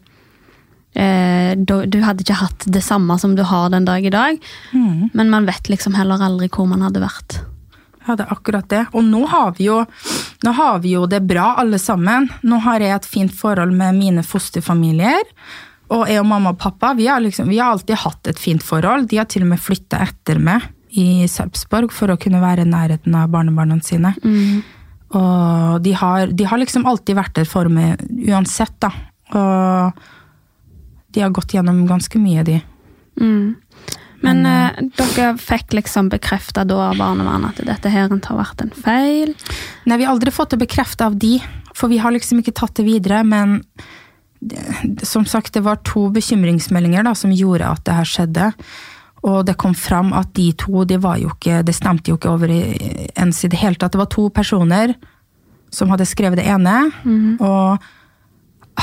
du, 0.93 1.85
du 1.85 1.99
hadde 2.01 2.23
ikke 2.25 2.39
hatt 2.41 2.65
det 2.67 2.81
samme 2.83 3.15
som 3.21 3.35
du 3.37 3.43
har 3.45 3.69
den 3.69 3.85
dag 3.85 4.05
i 4.05 4.09
dag, 4.13 4.39
Mm. 4.73 5.09
men 5.13 5.29
man 5.29 5.45
vet 5.45 5.69
liksom 5.69 5.93
heller 5.95 6.21
aldri 6.21 6.49
hvor 6.49 6.67
man 6.67 6.81
hadde 6.81 6.99
vært. 7.03 7.39
Ja, 8.07 8.15
det 8.17 8.25
er 8.25 8.33
akkurat 8.33 8.67
det. 8.71 8.85
Og 8.97 9.03
nå 9.05 9.25
har 9.29 9.51
vi 9.57 9.67
jo, 9.67 9.83
nå 10.43 10.51
har 10.57 10.79
vi 10.81 10.95
jo 10.95 11.05
det 11.05 11.19
bra, 11.29 11.51
alle 11.61 11.77
sammen. 11.77 12.29
Nå 12.41 12.57
har 12.65 12.79
jeg 12.81 12.95
et 12.95 13.05
fint 13.05 13.33
forhold 13.35 13.71
med 13.77 13.93
mine 13.99 14.23
fosterfamilier. 14.25 15.21
Og 15.93 16.07
jeg 16.09 16.19
og 16.21 16.25
mamma 16.29 16.49
og 16.55 16.57
pappa 16.61 16.93
vi 16.97 17.05
har, 17.09 17.21
liksom, 17.21 17.47
vi 17.49 17.59
har 17.61 17.71
alltid 17.75 17.97
hatt 18.01 18.27
et 18.31 18.39
fint 18.41 18.63
forhold. 18.65 19.07
De 19.11 19.17
har 19.21 19.25
til 19.29 19.45
og 19.45 19.51
med 19.53 19.61
flytta 19.61 20.01
etter 20.07 20.39
meg 20.41 20.65
i 20.97 21.27
Sarpsborg 21.29 21.91
for 21.93 22.09
å 22.09 22.17
kunne 22.17 22.41
være 22.41 22.65
i 22.65 22.69
nærheten 22.69 23.13
av 23.19 23.29
barnebarna 23.29 23.77
sine. 23.85 24.15
Og 25.13 25.81
de 25.85 25.93
har, 25.97 26.27
de 26.33 26.45
har 26.49 26.61
liksom 26.61 26.85
alltid 26.89 27.17
vært 27.17 27.35
der 27.39 27.45
for 27.49 27.69
meg 27.73 28.01
uansett, 28.29 28.73
da. 28.81 28.89
Og 29.37 30.01
de 31.19 31.25
har 31.27 31.35
gått 31.35 31.53
gjennom 31.57 31.83
ganske 31.89 32.19
mye, 32.21 32.45
de. 32.47 32.61
Mm. 33.19 33.55
Men 34.23 34.41
eh, 34.47 34.79
dere 34.99 35.33
fikk 35.39 35.75
liksom 35.77 36.09
bekrefta 36.11 36.65
da 36.67 36.79
av 36.89 36.97
barnevernet 36.99 37.59
at 37.59 37.67
dette 37.69 37.91
her 37.91 38.09
har 38.11 38.39
vært 38.39 38.63
en 38.65 38.71
feil? 38.75 39.33
Nei, 39.87 39.97
vi 39.99 40.07
har 40.07 40.15
aldri 40.15 40.31
fått 40.35 40.55
det 40.55 40.61
bekreftet 40.63 41.05
av 41.07 41.15
de, 41.19 41.37
for 41.75 41.91
vi 41.91 41.99
har 42.03 42.15
liksom 42.15 42.41
ikke 42.41 42.55
tatt 42.59 42.75
det 42.79 42.87
videre, 42.87 43.21
men 43.27 43.59
det, 44.39 44.59
som 45.07 45.25
sagt, 45.27 45.53
det 45.55 45.63
var 45.65 45.81
to 45.87 46.07
bekymringsmeldinger 46.15 47.03
da, 47.07 47.13
som 47.15 47.31
gjorde 47.35 47.67
at 47.67 47.83
det 47.87 47.95
her 47.99 48.07
skjedde. 48.07 48.49
Og 49.27 49.41
det 49.47 49.57
kom 49.59 49.73
fram 49.75 50.13
at 50.15 50.31
de 50.35 50.49
to, 50.55 50.85
de 50.87 50.99
var 51.03 51.19
jo 51.19 51.31
ikke, 51.33 51.59
det 51.67 51.75
stemte 51.75 52.11
jo 52.11 52.15
ikke 52.19 52.31
over 52.31 52.51
i- 52.55 53.07
det 53.15 53.59
hele 53.59 53.75
tatt. 53.75 53.91
Det 53.91 53.99
var 53.99 54.07
to 54.11 54.29
personer 54.29 54.95
som 55.71 55.89
hadde 55.91 56.07
skrevet 56.07 56.39
det 56.39 56.47
ene, 56.47 56.91
og 57.39 57.83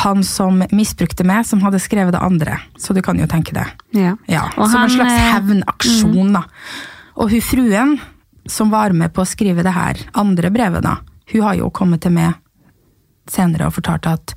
han 0.02 0.24
som 0.26 0.62
misbrukte 0.74 1.24
meg, 1.26 1.46
som 1.48 1.62
hadde 1.64 1.80
skrevet 1.82 2.14
det 2.14 2.22
andre. 2.22 2.58
Så 2.80 2.94
du 2.96 3.02
kan 3.04 3.18
jo 3.20 3.28
tenke 3.30 3.54
det. 3.56 3.66
Ja. 3.96 4.16
Ja, 4.30 4.48
Som 4.54 4.74
han, 4.74 4.90
en 4.90 4.94
slags 4.96 5.16
hevnaksjon, 5.32 6.12
hevnaksjon, 6.12 6.32
da. 6.36 6.44
Og 7.16 7.32
hun 7.32 7.44
fruen 7.44 7.96
som 8.46 8.70
var 8.70 8.94
med 8.94 9.14
på 9.14 9.24
å 9.24 9.28
skrive 9.28 9.64
det 9.66 9.74
her 9.74 10.00
andre 10.14 10.52
brevet, 10.54 10.84
da, 10.84 10.98
hun 11.32 11.46
har 11.48 11.56
jo 11.58 11.72
kommet 11.74 12.04
til 12.04 12.14
meg 12.14 12.36
senere 13.26 13.66
og 13.66 13.74
fortalt 13.74 14.06
at 14.06 14.34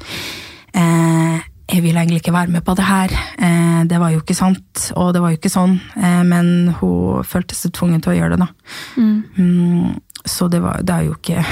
eh, 0.74 1.38
jeg 1.70 1.84
vil 1.86 1.98
egentlig 2.00 2.24
ikke 2.24 2.34
være 2.34 2.50
med 2.56 2.66
på 2.66 2.74
det 2.80 2.86
her. 2.88 3.14
Eh, 3.38 3.82
det 3.90 4.00
var 4.02 4.14
jo 4.14 4.24
ikke 4.24 4.38
sant, 4.38 4.88
og 4.98 5.12
det 5.14 5.22
var 5.22 5.34
jo 5.34 5.38
ikke 5.38 5.54
sånn. 5.54 5.76
Eh, 6.00 6.22
men 6.26 6.72
hun 6.80 7.26
følte 7.28 7.58
seg 7.58 7.76
tvunget 7.78 8.06
til 8.06 8.16
å 8.16 8.18
gjøre 8.18 8.38
det, 8.38 8.48
da. 8.48 8.50
Mm, 8.98 10.00
så 10.26 10.50
det, 10.50 10.64
var, 10.64 10.82
det 10.82 10.96
er 10.96 11.06
jo 11.06 11.18
ikke 11.20 11.44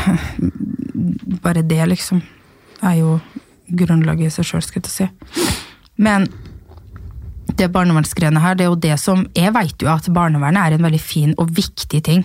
bare 1.46 1.62
det, 1.62 1.84
liksom. 1.94 2.24
Det 2.80 2.90
er 2.90 2.98
jo 3.04 3.20
grunnlaget 3.68 4.30
i 4.30 4.36
seg 4.38 4.48
sjøl, 4.50 4.66
skal 4.66 4.86
jeg 4.86 4.94
si. 4.94 5.10
Men 5.98 6.28
det 7.58 7.70
barnevernsgreiene 7.74 8.42
her, 8.44 8.58
det 8.58 8.66
er 8.66 8.70
jo 8.70 8.80
det 8.84 8.96
som 9.02 9.24
Jeg 9.34 9.54
vet 9.56 9.82
jo 9.82 9.90
at 9.90 10.08
barnevernet 10.14 10.60
er 10.62 10.76
en 10.76 10.86
veldig 10.86 11.02
fin 11.02 11.34
og 11.40 11.50
viktig 11.58 12.02
ting. 12.06 12.24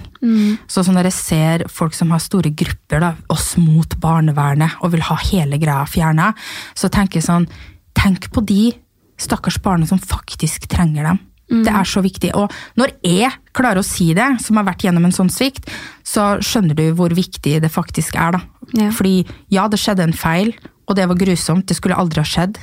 Så 0.69 0.83
sånn 0.85 0.99
når 0.99 1.09
jeg 1.09 1.19
ser 1.19 1.67
folk 1.73 1.95
som 1.97 2.11
har 2.13 2.21
store 2.21 2.51
grupper, 2.51 3.01
da, 3.01 3.15
oss 3.33 3.55
mot 3.57 3.97
barnevernet, 4.03 4.81
og 4.83 4.93
vil 4.93 5.05
ha 5.09 5.17
hele 5.31 5.59
greia 5.63 5.87
fjerna, 5.89 6.33
så 6.75 6.91
tenker 6.93 7.21
jeg 7.21 7.29
sånn 7.31 7.49
Tenk 7.93 8.31
på 8.33 8.41
de 8.41 8.73
stakkars 9.21 9.59
barna 9.63 9.87
som 9.87 9.99
faktisk 10.01 10.65
trenger 10.73 11.05
dem. 11.05 11.19
Det 11.53 11.69
er 11.69 11.85
så 11.85 12.01
viktig. 12.01 12.31
Og 12.39 12.53
når 12.81 12.95
jeg 13.05 13.29
klarer 13.53 13.83
å 13.83 13.85
si 13.85 14.13
det, 14.17 14.25
som 14.41 14.57
har 14.57 14.65
vært 14.71 14.87
gjennom 14.87 15.05
en 15.05 15.13
sånn 15.13 15.31
svikt, 15.33 15.69
så 16.07 16.39
skjønner 16.41 16.79
du 16.79 16.87
hvor 16.97 17.13
viktig 17.13 17.59
det 17.61 17.71
faktisk 17.73 18.17
er, 18.17 18.39
da. 18.39 18.41
Ja. 18.79 18.89
Fordi 18.97 19.19
ja, 19.53 19.67
det 19.69 19.81
skjedde 19.83 20.07
en 20.07 20.17
feil, 20.17 20.55
og 20.89 20.99
det 20.99 21.07
var 21.09 21.21
grusomt, 21.21 21.67
det 21.69 21.79
skulle 21.79 21.99
aldri 21.99 22.23
ha 22.23 22.29
skjedd, 22.29 22.59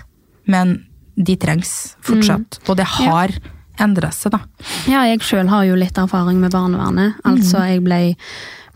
men 0.49 0.77
de 1.19 1.36
trengs 1.39 1.95
fortsatt. 2.05 2.62
Og 2.67 2.77
det 2.79 2.88
har 2.97 3.34
endra 3.79 4.12
seg, 4.15 4.36
da. 4.36 4.43
Ja, 4.91 5.03
jeg 5.08 5.23
sjøl 5.23 5.49
har 5.51 5.65
jo 5.67 5.77
litt 5.79 5.97
erfaring 5.99 6.39
med 6.41 6.53
barnevernet. 6.55 7.19
Altså, 7.27 7.63
jeg 7.67 7.84
ble 7.86 8.01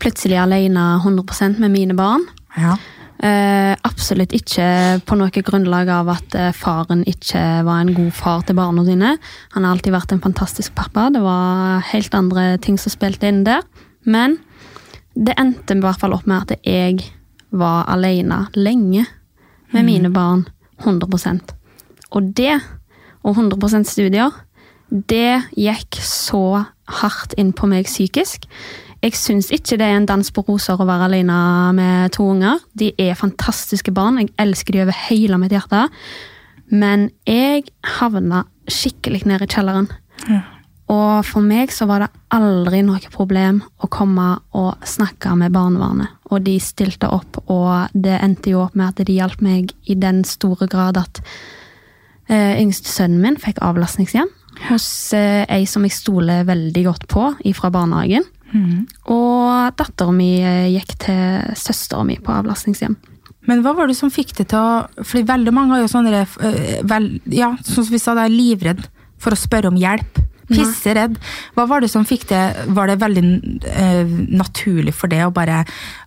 plutselig 0.02 0.38
alene 0.40 0.94
100 1.02 1.60
med 1.60 1.72
mine 1.72 1.96
barn. 1.96 2.24
Ja. 2.56 2.76
Eh, 3.24 3.72
absolutt 3.86 4.34
ikke 4.36 4.66
på 5.06 5.16
noe 5.16 5.42
grunnlag 5.46 5.88
av 5.92 6.10
at 6.12 6.34
eh, 6.36 6.50
faren 6.56 7.04
ikke 7.08 7.40
var 7.64 7.84
en 7.84 7.94
god 7.96 8.10
far 8.16 8.42
til 8.44 8.58
barna 8.58 8.84
sine. 8.84 9.14
Han 9.54 9.64
har 9.64 9.76
alltid 9.76 9.94
vært 9.94 10.12
en 10.12 10.24
fantastisk 10.24 10.74
pappa. 10.76 11.08
Det 11.14 11.22
var 11.24 11.84
helt 11.92 12.16
andre 12.18 12.58
ting 12.64 12.76
som 12.80 12.92
spilte 12.92 13.30
inn 13.30 13.44
der. 13.46 13.62
Men 14.04 14.36
det 15.14 15.36
endte 15.40 15.76
i 15.76 15.84
hvert 15.84 16.00
fall 16.02 16.16
opp 16.16 16.26
med 16.28 16.42
at 16.42 16.66
jeg 16.66 17.06
var 17.54 17.86
alene 17.92 18.48
lenge 18.58 19.06
med 19.72 19.86
mine 19.86 20.10
barn 20.12 20.46
100% 20.82 21.54
Og 22.10 22.22
det, 22.36 22.60
og 23.22 23.36
100% 23.36 23.88
studier, 23.88 24.30
det 24.90 25.50
gikk 25.56 25.98
så 26.04 26.64
hardt 27.00 27.34
inn 27.40 27.52
på 27.56 27.66
meg 27.66 27.88
psykisk. 27.88 28.44
Jeg 29.02 29.16
syns 29.18 29.50
ikke 29.52 29.78
det 29.80 29.86
er 29.86 29.98
en 29.98 30.06
dans 30.08 30.30
på 30.32 30.44
roser 30.46 30.80
å 30.80 30.86
være 30.88 31.08
alene 31.08 31.38
med 31.76 32.14
to 32.16 32.28
unger. 32.32 32.62
De 32.72 32.92
er 32.98 33.18
fantastiske 33.18 33.92
barn, 33.92 34.20
jeg 34.20 34.32
elsker 34.40 34.76
de 34.76 34.84
over 34.84 34.96
hele 35.08 35.38
mitt 35.40 35.52
hjerte. 35.52 35.88
Men 36.72 37.10
jeg 37.28 37.66
havna 37.98 38.44
skikkelig 38.70 39.24
ned 39.28 39.44
i 39.44 39.50
kjelleren. 39.50 39.90
Og 40.92 41.24
for 41.24 41.40
meg 41.40 41.72
så 41.72 41.86
var 41.88 42.04
det 42.04 42.10
aldri 42.34 42.82
noe 42.84 43.12
problem 43.12 43.62
å 43.80 43.88
komme 43.88 44.34
og 44.52 44.84
snakke 44.88 45.32
med 45.40 45.54
barnevernet. 45.54 46.12
Og 46.28 46.44
de 46.44 46.58
stilte 46.60 47.08
opp, 47.08 47.38
og 47.48 47.94
det 47.94 48.18
endte 48.20 48.52
jo 48.52 48.64
opp 48.66 48.76
med 48.76 48.92
at 48.92 49.06
de 49.06 49.16
hjalp 49.16 49.40
meg 49.44 49.72
i 49.88 49.96
den 49.96 50.24
store 50.28 50.68
grad 50.68 50.98
at 51.00 51.22
eh, 52.28 52.60
yngste 52.60 52.90
sønnen 52.90 53.22
min 53.22 53.40
fikk 53.40 53.62
avlastningshjem 53.64 54.28
hos 54.68 54.86
eh, 55.16 55.42
ei 55.50 55.64
som 55.66 55.84
jeg 55.86 55.96
stoler 55.96 56.44
veldig 56.46 56.84
godt 56.86 57.08
på 57.10 57.30
fra 57.56 57.70
barnehagen. 57.74 58.26
Og 59.10 59.74
dattera 59.78 60.14
mi 60.14 60.36
eh, 60.42 60.70
gikk 60.76 60.94
til 61.06 61.56
søstera 61.58 62.04
mi 62.06 62.20
på 62.22 62.34
avlastningshjem. 62.34 62.94
Men 63.48 63.64
hva 63.64 63.74
var 63.76 63.90
det 63.90 63.96
som 63.98 64.12
fikk 64.12 64.30
det 64.38 64.46
til 64.54 64.56
å 64.56 65.02
Fordi 65.04 65.26
veldig 65.28 65.52
mange 65.52 65.74
har 65.74 65.82
jo 65.82 65.90
sånne 65.92 66.22
eh, 66.22 66.78
Ja, 67.28 67.50
sånn 67.60 67.84
som 67.84 67.92
vi 67.92 68.00
sa, 68.00 68.14
det 68.16 68.28
er 68.28 68.32
livredd 68.32 68.86
for 69.20 69.34
å 69.34 69.40
spørre 69.40 69.70
om 69.72 69.76
hjelp. 69.80 70.20
Pisseredd. 70.50 71.16
Hva 71.56 71.66
var 71.70 71.84
det 71.84 71.88
som 71.92 72.04
fikk 72.04 72.26
det 72.28 72.40
Var 72.76 72.90
det 72.90 72.98
veldig 73.00 73.22
uh, 73.64 74.10
naturlig 74.36 74.92
for 74.96 75.12
det 75.12 75.22
å 75.24 75.32
bare 75.34 75.62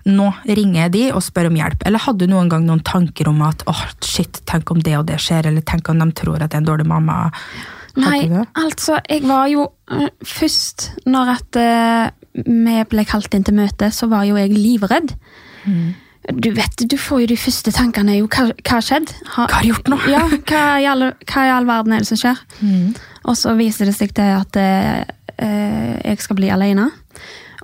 Nå 0.06 0.28
ringer 0.46 0.84
jeg 0.84 0.94
de 0.94 1.06
og 1.12 1.24
spør 1.26 1.50
om 1.50 1.58
hjelp. 1.58 1.82
Eller 1.88 2.04
hadde 2.06 2.26
du 2.26 2.32
noen 2.32 2.52
gang 2.52 2.68
noen 2.68 2.84
tanker 2.86 3.28
om 3.32 3.42
at 3.48 3.66
åh, 3.68 3.82
shit, 4.06 4.42
tenk 4.48 4.72
om 4.72 4.84
det 4.84 4.94
og 5.00 5.08
det 5.10 5.18
skjer, 5.24 5.50
eller 5.50 5.66
tenk 5.68 5.90
om 5.92 6.00
de 6.00 6.08
tror 6.16 6.40
at 6.40 6.54
jeg 6.54 6.62
er 6.62 6.64
en 6.64 6.70
dårlig 6.70 6.88
mamma? 6.88 7.18
Nei, 7.98 8.22
altså, 8.54 9.00
jeg 9.10 9.24
var 9.26 9.48
jo 9.50 9.68
øh, 9.92 10.10
Først, 10.22 10.92
når 11.10 11.32
at 11.34 11.60
øh, 11.60 12.44
vi 12.46 12.76
ble 12.92 13.06
kalt 13.10 13.34
inn 13.34 13.46
til 13.48 13.58
møte, 13.58 13.90
så 13.92 14.10
var 14.12 14.28
jo 14.30 14.38
jeg 14.38 14.54
livredd. 14.54 15.16
Mm. 15.66 15.96
Du 16.28 16.50
vet, 16.52 16.82
du 16.92 16.98
får 17.00 17.22
jo 17.24 17.28
de 17.32 17.38
første 17.40 17.72
tankene 17.72 18.18
jo 18.18 18.28
hva 18.28 18.50
hva 18.52 18.74
har 18.78 18.84
skjedd? 18.84 19.12
Hva 19.30 19.46
har 19.48 19.62
de 19.64 19.70
gjort 19.72 19.92
nå? 19.94 19.98
Ja, 20.12 20.24
hva 20.28 20.64
i, 20.84 20.88
all, 20.90 21.06
hva 21.24 21.44
i 21.48 21.52
all 21.54 21.68
verden 21.70 21.94
er 21.96 22.04
det 22.04 22.10
som 22.10 22.20
skjer? 22.20 22.42
Mm. 22.60 22.90
Og 23.32 23.38
så 23.40 23.54
viser 23.60 23.88
det 23.88 23.96
seg 23.96 24.12
til 24.18 24.34
at 24.36 24.60
øh, 24.60 25.06
øh, 25.48 25.94
jeg 26.04 26.20
skal 26.26 26.40
bli 26.42 26.50
alene. 26.52 26.90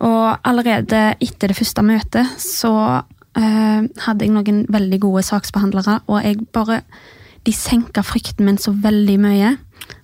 Og 0.04 0.38
allerede 0.48 1.02
etter 1.22 1.52
det 1.52 1.58
første 1.60 1.84
møtet 1.86 2.32
så 2.42 2.72
eh, 3.38 3.84
hadde 4.08 4.26
jeg 4.26 4.32
noen 4.34 4.64
veldig 4.74 5.00
gode 5.04 5.26
saksbehandlere, 5.28 6.00
og 6.08 6.24
jeg 6.24 6.40
bare 6.56 6.82
De 7.44 7.52
senka 7.52 8.00
frykten 8.08 8.46
min 8.48 8.56
så 8.58 8.72
veldig 8.72 9.18
mye. 9.20 9.50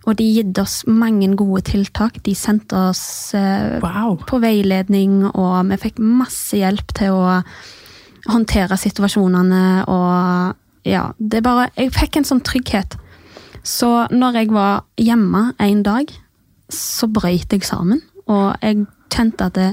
Og 0.04 0.18
de 0.20 0.26
gitt 0.36 0.58
oss 0.60 0.82
mange 0.92 1.30
gode 1.40 1.62
tiltak. 1.70 2.18
De 2.26 2.34
sendte 2.36 2.76
oss 2.90 3.32
eh, 3.34 3.80
Wow. 3.80 4.18
på 4.28 4.42
veiledning, 4.44 5.22
og 5.32 5.70
vi 5.72 5.78
fikk 5.80 6.02
masse 6.04 6.60
hjelp 6.60 6.92
til 7.00 7.16
å 7.16 7.38
håndtere 8.32 8.78
situasjonene. 8.80 9.64
Og 9.90 10.88
ja, 10.88 11.10
det 11.18 11.42
er 11.42 11.46
bare 11.46 11.70
Jeg 11.78 11.94
fikk 11.96 12.20
en 12.20 12.30
sånn 12.30 12.44
trygghet. 12.46 12.98
Så 13.64 14.08
når 14.12 14.40
jeg 14.40 14.52
var 14.56 14.86
hjemme 14.98 15.54
en 15.60 15.84
dag, 15.84 16.12
så 16.72 17.10
brøyt 17.12 17.52
jeg 17.54 17.66
sammen. 17.68 18.02
Og 18.30 18.56
jeg 18.62 18.86
kjente 19.12 19.50
at 19.50 19.58
det, 19.58 19.72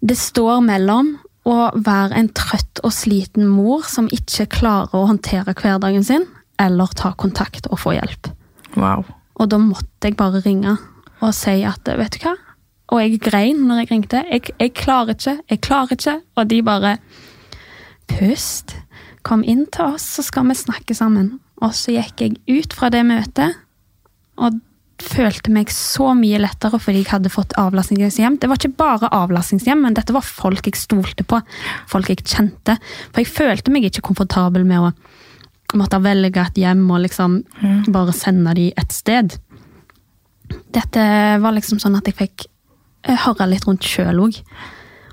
det 0.00 0.18
står 0.18 0.62
mellom 0.66 1.16
å 1.48 1.56
være 1.74 2.18
en 2.18 2.30
trøtt 2.36 2.82
og 2.86 2.94
sliten 2.94 3.48
mor 3.50 3.86
som 3.90 4.10
ikke 4.14 4.48
klarer 4.58 4.94
å 4.94 5.08
håndtere 5.10 5.54
hverdagen 5.58 6.04
sin, 6.06 6.26
eller 6.62 6.94
ta 6.98 7.12
kontakt 7.18 7.66
og 7.70 7.80
få 7.82 7.96
hjelp. 7.98 8.30
wow. 8.76 9.04
Og 9.40 9.48
da 9.48 9.58
måtte 9.58 10.06
jeg 10.06 10.16
bare 10.16 10.42
ringe 10.44 10.76
og 11.22 11.32
si 11.34 11.62
at 11.66 11.88
vet 11.98 12.14
du 12.14 12.26
hva? 12.26 12.34
Og 12.92 13.00
jeg 13.00 13.20
grein 13.24 13.62
når 13.66 13.82
jeg 13.82 13.90
ringte. 13.90 14.20
Jeg, 14.28 14.52
jeg 14.60 14.74
klarer 14.76 15.16
ikke, 15.16 15.36
jeg 15.48 15.60
klarer 15.64 15.96
ikke. 15.96 16.16
Og 16.36 16.48
de 16.50 16.58
bare 16.66 16.96
Pust. 18.10 18.76
Kom 19.26 19.44
inn 19.46 19.66
til 19.70 19.94
oss, 19.94 20.06
så 20.16 20.24
skal 20.26 20.48
vi 20.50 20.58
snakke 20.58 20.96
sammen. 20.98 21.36
Og 21.62 21.74
så 21.78 21.94
gikk 21.94 22.24
jeg 22.24 22.40
ut 22.50 22.74
fra 22.74 22.90
det 22.90 23.04
møtet 23.06 23.58
og 24.42 24.58
følte 25.02 25.50
meg 25.52 25.70
så 25.74 26.12
mye 26.14 26.38
lettere 26.42 26.78
fordi 26.80 27.02
jeg 27.02 27.10
hadde 27.10 27.32
fått 27.32 27.54
avlastningshjem. 27.58 28.38
Det 28.40 28.48
var 28.50 28.60
ikke 28.60 28.78
bare 28.78 29.10
avlastningshjem, 29.14 29.82
men 29.84 29.96
dette 29.98 30.14
var 30.14 30.26
folk 30.26 30.66
jeg 30.68 30.78
stolte 30.78 31.26
på. 31.26 31.40
Folk 31.90 32.10
jeg 32.12 32.22
kjente. 32.22 32.78
For 33.10 33.22
jeg 33.22 33.32
følte 33.32 33.74
meg 33.74 33.88
ikke 33.88 34.04
komfortabel 34.10 34.66
med 34.68 34.88
å 34.88 34.92
måtte 35.78 36.02
velge 36.04 36.42
et 36.42 36.60
hjem 36.60 36.84
og 36.92 37.02
liksom 37.06 37.40
bare 37.94 38.14
sende 38.16 38.54
de 38.58 38.68
et 38.78 38.94
sted. 38.94 39.38
Dette 40.74 41.04
var 41.40 41.56
liksom 41.56 41.80
sånn 41.82 41.96
at 41.98 42.08
jeg 42.08 42.18
fikk 42.18 42.46
eh, 43.08 43.18
høre 43.24 43.48
litt 43.48 43.66
rundt 43.68 43.86
sjøl 43.86 44.20
òg. 44.26 44.42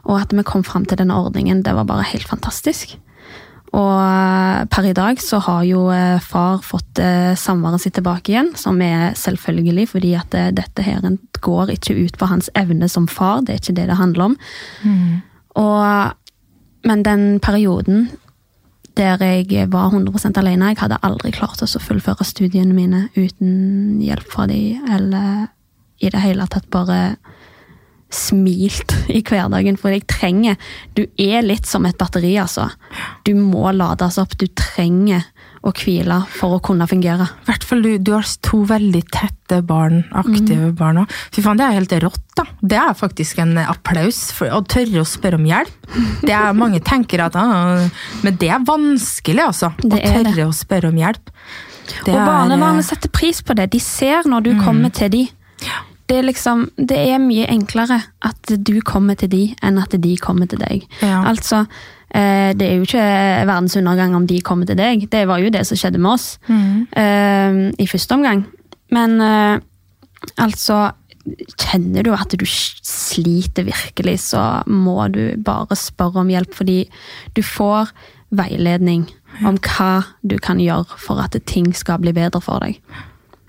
Og 0.08 0.22
at 0.22 0.34
vi 0.36 0.46
kom 0.48 0.64
fram 0.64 0.86
til 0.88 1.00
denne 1.00 1.18
ordningen, 1.18 1.64
det 1.66 1.76
var 1.76 1.88
bare 1.90 2.08
helt 2.12 2.28
fantastisk. 2.28 2.98
Og 3.78 3.98
eh, 4.02 4.64
per 4.72 4.88
i 4.90 4.96
dag 4.98 5.20
så 5.22 5.40
har 5.46 5.66
jo 5.68 5.84
eh, 5.94 6.18
far 6.26 6.64
fått 6.66 7.02
eh, 7.04 7.36
samværet 7.38 7.84
sitt 7.84 7.96
tilbake 8.00 8.34
igjen, 8.34 8.54
som 8.58 8.80
er 8.82 9.14
selvfølgelig, 9.20 9.90
fordi 9.92 10.16
at 10.18 10.38
dette 10.58 10.86
her 10.86 11.06
går 11.40 11.76
ikke 11.76 11.98
ut 12.00 12.18
på 12.18 12.30
hans 12.32 12.50
evne 12.58 12.90
som 12.90 13.06
far, 13.08 13.44
det 13.46 13.54
er 13.54 13.62
ikke 13.62 13.78
det 13.78 13.90
det 13.92 14.00
handler 14.00 14.32
om. 14.32 14.40
Og, 15.60 16.34
men 16.88 17.06
den 17.06 17.24
perioden 17.44 18.10
der 19.00 19.22
jeg 19.24 19.70
var 19.72 19.94
100% 19.94 20.36
alene, 20.42 20.74
jeg 20.74 20.82
hadde 20.82 21.00
aldri 21.06 21.32
klart 21.32 21.62
å 21.64 21.80
fullføre 21.80 22.26
studiene 22.28 22.76
mine 22.76 23.06
uten 23.16 24.02
hjelp 24.04 24.34
fra 24.34 24.48
de, 24.50 24.76
eller 24.92 25.48
i 26.04 26.12
det 26.12 26.20
hele 26.24 26.48
tatt 26.52 26.68
bare 26.74 27.16
smilt 28.10 28.96
i 29.14 29.22
hverdagen, 29.22 29.78
for 29.78 29.94
jeg 29.94 30.08
trenger 30.10 30.58
Du 30.98 31.06
er 31.22 31.44
litt 31.46 31.70
som 31.70 31.86
et 31.86 31.98
batteri, 32.00 32.34
altså. 32.42 32.70
Du 33.26 33.36
må 33.38 33.70
lades 33.76 34.18
opp. 34.22 34.34
Du 34.40 34.48
trenger 34.58 35.28
å 35.60 35.74
hvile 35.76 36.22
for 36.32 36.56
å 36.56 36.62
kunne 36.64 36.88
fungere. 36.88 37.28
I 37.44 37.50
hvert 37.50 37.66
fall 37.68 37.82
du, 37.84 37.90
du 38.00 38.14
har 38.16 38.28
to 38.46 38.62
veldig 38.68 39.02
tette 39.12 39.60
barn, 39.68 40.06
aktive 40.16 40.72
barn 40.78 41.02
òg. 41.02 41.16
Fy 41.36 41.44
faen, 41.44 41.60
det 41.60 41.66
er 41.68 41.76
helt 41.76 41.96
rått, 42.06 42.22
da. 42.40 42.46
Det 42.62 42.80
er 42.80 42.96
faktisk 42.98 43.42
en 43.44 43.58
applaus 43.62 44.22
for 44.36 44.52
å 44.56 44.62
tørre 44.64 45.04
å 45.04 45.08
spørre 45.08 45.40
om 45.40 45.50
hjelp. 45.50 45.90
Det 46.24 46.36
er 46.36 46.56
Mange 46.60 46.80
tenker 46.86 47.24
at 47.24 47.36
ah, 47.40 47.88
Men 48.24 48.38
det 48.40 48.52
er 48.54 48.64
vanskelig, 48.66 49.44
altså. 49.50 49.74
Å 49.76 49.90
tørre 49.92 50.32
det. 50.32 50.48
å 50.48 50.56
spørre 50.56 50.94
om 50.94 51.00
hjelp. 51.00 51.34
Det 51.90 52.14
og 52.14 52.20
er, 52.20 52.26
barnevernet 52.26 52.86
eh, 52.86 52.90
setter 52.92 53.12
pris 53.14 53.42
på 53.44 53.56
det. 53.58 53.70
De 53.74 53.82
ser 53.84 54.30
når 54.30 54.48
du 54.48 54.52
kommer 54.62 54.94
til 54.96 55.12
de. 55.14 55.24
Det 56.10 56.18
er, 56.18 56.26
liksom, 56.26 56.66
det 56.76 56.98
er 56.98 57.22
mye 57.22 57.46
enklere 57.54 58.00
at 58.26 58.54
du 58.66 58.80
kommer 58.86 59.18
til 59.20 59.30
de, 59.30 59.44
enn 59.62 59.78
at 59.78 59.94
de 59.94 60.16
kommer 60.18 60.50
til 60.50 60.62
deg. 60.64 60.88
Ja. 61.06 61.22
Altså, 61.30 61.64
eh, 62.10 62.50
det 62.58 62.66
er 62.66 62.80
jo 62.80 62.88
ikke 62.88 63.10
verdens 63.50 63.78
undergang 63.78 64.16
om 64.18 64.26
de 64.30 64.40
kommer 64.42 64.66
til 64.66 64.80
deg. 64.80 65.06
Det 65.12 65.28
var 65.30 65.44
jo 65.44 65.52
det 65.54 65.66
som 65.70 65.78
skjedde 65.78 66.02
med 66.02 66.16
oss 66.16 66.32
eh, 66.50 67.60
i 67.78 67.90
første 67.90 68.18
omgang. 68.18 68.48
Men 68.96 69.20
eh, 69.22 69.60
altså 70.42 70.88
Kjenner 71.60 72.02
du 72.08 72.14
at 72.16 72.32
du 72.34 72.46
sliter 72.48 73.68
virkelig, 73.68 74.16
så 74.32 74.64
må 74.66 75.04
du 75.14 75.36
bare 75.46 75.76
spørre 75.78 76.24
om 76.24 76.32
hjelp, 76.32 76.56
fordi 76.58 76.78
du 77.38 77.44
får 77.46 77.92
veiledning 78.34 79.04
om 79.46 79.60
hva 79.62 79.92
du 80.26 80.40
kan 80.42 80.62
gjøre 80.64 80.98
for 80.98 81.22
at 81.22 81.38
ting 81.46 81.70
skal 81.78 82.02
bli 82.02 82.16
bedre 82.16 82.42
for 82.42 82.64
deg. 82.64 82.80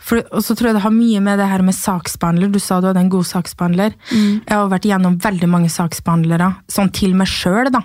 For, 0.01 0.23
og 0.33 0.43
så 0.45 0.57
tror 0.57 0.71
jeg 0.71 0.79
det 0.79 0.85
har 0.87 0.95
mye 0.95 1.21
med 1.25 1.39
det 1.41 1.49
her 1.51 1.63
med 1.65 1.77
saksbehandler. 1.77 2.51
Du 2.53 2.59
sa 2.63 2.81
du 2.81 2.89
hadde 2.89 3.03
en 3.05 3.13
god 3.13 3.29
saksbehandler. 3.29 3.95
Jeg 4.49 4.57
har 4.57 4.71
vært 4.73 4.89
gjennom 4.89 5.19
veldig 5.21 5.49
mange 5.53 5.71
saksbehandlere, 5.73 6.55
sånn 6.73 6.93
til 6.97 7.15
meg 7.19 7.29
sjøl, 7.31 7.69
da. 7.75 7.85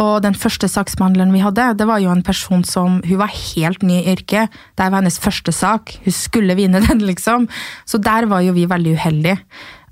Og 0.00 0.22
den 0.24 0.36
første 0.38 0.70
saksbehandleren 0.72 1.34
vi 1.34 1.42
hadde, 1.44 1.66
det 1.76 1.86
var 1.88 2.00
jo 2.00 2.12
en 2.12 2.24
person 2.24 2.62
som 2.64 3.02
Hun 3.04 3.18
var 3.20 3.28
helt 3.28 3.82
ny 3.84 4.00
i 4.00 4.14
yrket. 4.14 4.52
Det 4.76 4.86
var 4.88 5.02
hennes 5.02 5.20
første 5.20 5.52
sak. 5.52 5.98
Hun 6.04 6.16
skulle 6.16 6.56
vinne 6.56 6.80
den, 6.80 7.04
liksom. 7.10 7.48
Så 7.84 8.00
der 8.00 8.26
var 8.30 8.40
jo 8.40 8.54
vi 8.56 8.64
veldig 8.66 8.96
uheldige. 8.96 9.42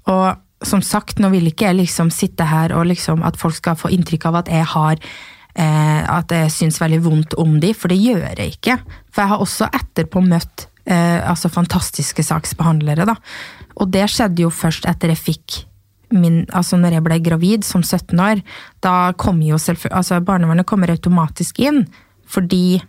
Og 0.09 0.39
som 0.65 0.83
sagt, 0.85 1.21
nå 1.21 1.31
vil 1.33 1.49
ikke 1.49 1.71
jeg 1.71 1.81
liksom 1.81 2.11
sitte 2.13 2.45
her 2.49 2.73
og 2.77 2.89
liksom 2.91 3.23
at 3.25 3.39
folk 3.41 3.57
skal 3.57 3.79
få 3.81 3.93
inntrykk 3.95 4.27
av 4.29 4.43
at 4.43 4.51
jeg 4.53 4.67
har 4.75 4.99
eh, 5.57 6.01
At 6.05 6.33
jeg 6.33 6.53
syns 6.53 6.81
veldig 6.81 7.01
vondt 7.05 7.37
om 7.41 7.59
de, 7.61 7.73
for 7.75 7.89
det 7.89 8.01
gjør 8.01 8.37
jeg 8.37 8.57
ikke. 8.57 8.77
For 9.11 9.25
jeg 9.25 9.33
har 9.33 9.45
også 9.45 9.71
etterpå 9.81 10.25
møtt 10.25 10.69
eh, 10.87 11.21
altså 11.31 11.51
fantastiske 11.53 12.23
saksbehandlere, 12.27 13.07
da. 13.09 13.17
Og 13.81 13.91
det 13.93 14.07
skjedde 14.13 14.45
jo 14.45 14.51
først 14.53 14.87
etter 14.89 15.13
jeg 15.15 15.23
fikk 15.25 15.59
min, 16.11 16.43
altså 16.51 16.79
når 16.79 16.97
jeg 16.97 17.05
ble 17.07 17.19
gravid 17.23 17.67
som 17.67 17.85
17 17.87 18.19
år, 18.19 18.41
da 18.83 19.13
kom 19.19 19.39
jo 19.47 19.59
selvfølgelig 19.63 19.97
altså 20.01 20.19
Barnevernet 20.27 20.67
kommer 20.67 20.91
automatisk 20.91 21.61
inn, 21.63 21.85
fordi 22.27 22.81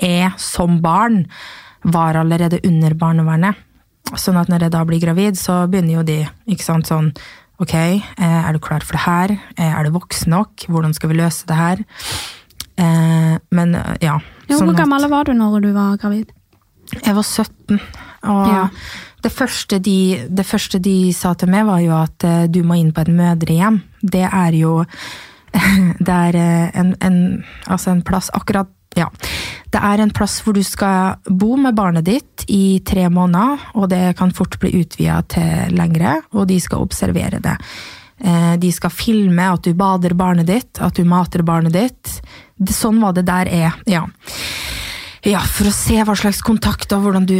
jeg 0.00 0.32
som 0.40 0.80
barn 0.82 1.26
var 1.84 2.16
allerede 2.16 2.62
under 2.66 2.94
barnevernet. 2.96 3.60
Sånn 4.18 4.38
at 4.40 4.48
når 4.50 4.66
jeg 4.66 4.74
da 4.74 4.82
blir 4.88 5.02
gravid, 5.02 5.38
så 5.38 5.62
begynner 5.70 6.00
jo 6.00 6.06
de 6.06 6.18
ikke 6.50 6.64
sant, 6.66 6.90
sånn 6.90 7.12
Ok, 7.62 7.74
eh, 7.76 8.00
er 8.18 8.56
du 8.56 8.58
klar 8.58 8.82
for 8.82 8.96
det 8.96 9.04
her? 9.04 9.32
Eh, 9.54 9.70
Er 9.78 9.84
du 9.84 9.92
voksen 9.94 10.32
nok? 10.32 10.64
Hvordan 10.66 10.94
skal 10.96 11.12
vi 11.12 11.18
løse 11.20 11.46
det 11.46 11.54
her? 11.54 11.78
Eh, 12.76 13.36
men 13.54 13.74
ja. 14.02 14.16
Ja, 14.48 14.56
sånn 14.56 14.66
hvor 14.72 14.78
gammel 14.80 15.06
var 15.12 15.28
du 15.28 15.34
når 15.36 15.60
du 15.62 15.68
var 15.76 15.96
gravid? 16.00 16.32
Jeg 17.00 17.14
var 17.16 17.22
17, 17.24 17.80
og 18.24 18.46
Ja. 18.48 18.68
det, 19.22 19.32
første 19.32 19.78
de, 19.78 19.96
det 20.28 20.46
første 20.46 20.78
de 20.82 21.12
sa 21.12 21.32
til 21.34 21.48
meg, 21.48 21.66
var 21.66 21.80
jo 21.80 21.92
at 21.96 22.24
eh, 22.24 22.46
du 22.48 22.62
må 22.62 22.74
inn 22.80 22.92
på 22.92 23.00
et 23.06 23.08
mødrehjem. 23.12 23.80
Det 24.02 24.26
er 24.28 24.52
jo 24.58 24.84
Det 26.06 26.08
er 26.12 26.36
eh, 26.36 26.70
en, 26.80 26.94
en, 27.00 27.18
altså 27.66 27.90
en 27.92 28.02
plass 28.02 28.30
akkurat 28.34 28.68
ja. 28.96 29.06
Det 29.72 29.80
er 29.80 30.02
en 30.04 30.10
plass 30.12 30.42
hvor 30.44 30.52
du 30.52 30.62
skal 30.62 31.16
bo 31.28 31.56
med 31.56 31.74
barnet 31.74 32.04
ditt 32.04 32.44
i 32.52 32.80
tre 32.84 33.06
måneder, 33.08 33.58
og 33.74 33.88
det 33.88 34.16
kan 34.18 34.32
fort 34.36 34.58
bli 34.60 34.74
utvida 34.82 35.22
til 35.32 35.72
lengre, 35.78 36.18
og 36.36 36.44
de 36.50 36.58
skal 36.60 36.82
observere 36.84 37.40
det. 37.40 37.56
Eh, 38.20 38.56
De 38.60 38.72
skal 38.72 38.90
filme 38.92 39.46
at 39.48 39.64
du 39.64 39.72
bader 39.74 40.12
barnet 40.14 40.46
ditt, 40.46 40.76
at 40.80 40.94
du 40.94 41.04
mater 41.08 41.42
barnet 41.42 41.72
ditt. 41.72 42.20
Sånn 42.68 43.00
var 43.00 43.12
det 43.16 43.24
der 43.26 43.48
er, 43.48 43.80
ja. 43.88 44.04
Ja, 45.24 45.38
for 45.46 45.68
å 45.70 45.72
se 45.74 46.00
hva 46.02 46.14
slags 46.18 46.40
kontakt 46.42 46.90
og 46.96 47.04
hvordan 47.04 47.26
du 47.30 47.36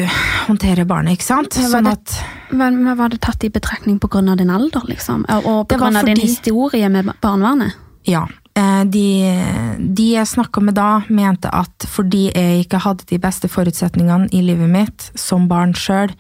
håndterer 0.47 0.87
barnet, 0.87 1.17
ikke 1.19 1.27
sant? 1.27 1.57
Ja, 1.59 1.67
var 1.69 1.81
Sånn 1.83 1.85
det- 1.85 1.93
at 1.93 2.97
Var 2.99 3.09
det 3.09 3.21
tatt 3.21 3.45
i 3.45 3.49
betraktning 3.49 3.99
pga. 3.99 4.37
din 4.37 4.51
alder, 4.51 4.81
liksom? 4.87 5.25
Og, 5.29 5.67
pga. 5.69 6.05
din 6.05 6.17
historie 6.17 6.89
med 6.89 7.07
barnevernet? 7.21 7.73
Ja. 8.05 8.27
eh, 8.55 8.85
De, 8.85 9.79
de 9.95 10.13
jeg 10.15 10.27
snakka 10.27 10.61
med 10.63 10.75
da, 10.75 11.01
mente 11.09 11.49
at 11.53 11.77
fordi 11.89 12.33
jeg 12.35 12.67
ikke 12.69 12.81
hadde 12.81 13.07
de 13.07 13.19
beste 13.19 13.49
forutsetningene 13.49 14.29
i 14.33 14.43
livet 14.43 14.69
mitt 14.69 15.11
som 15.17 15.49
barn 15.49 15.73
sjøl, 15.73 16.11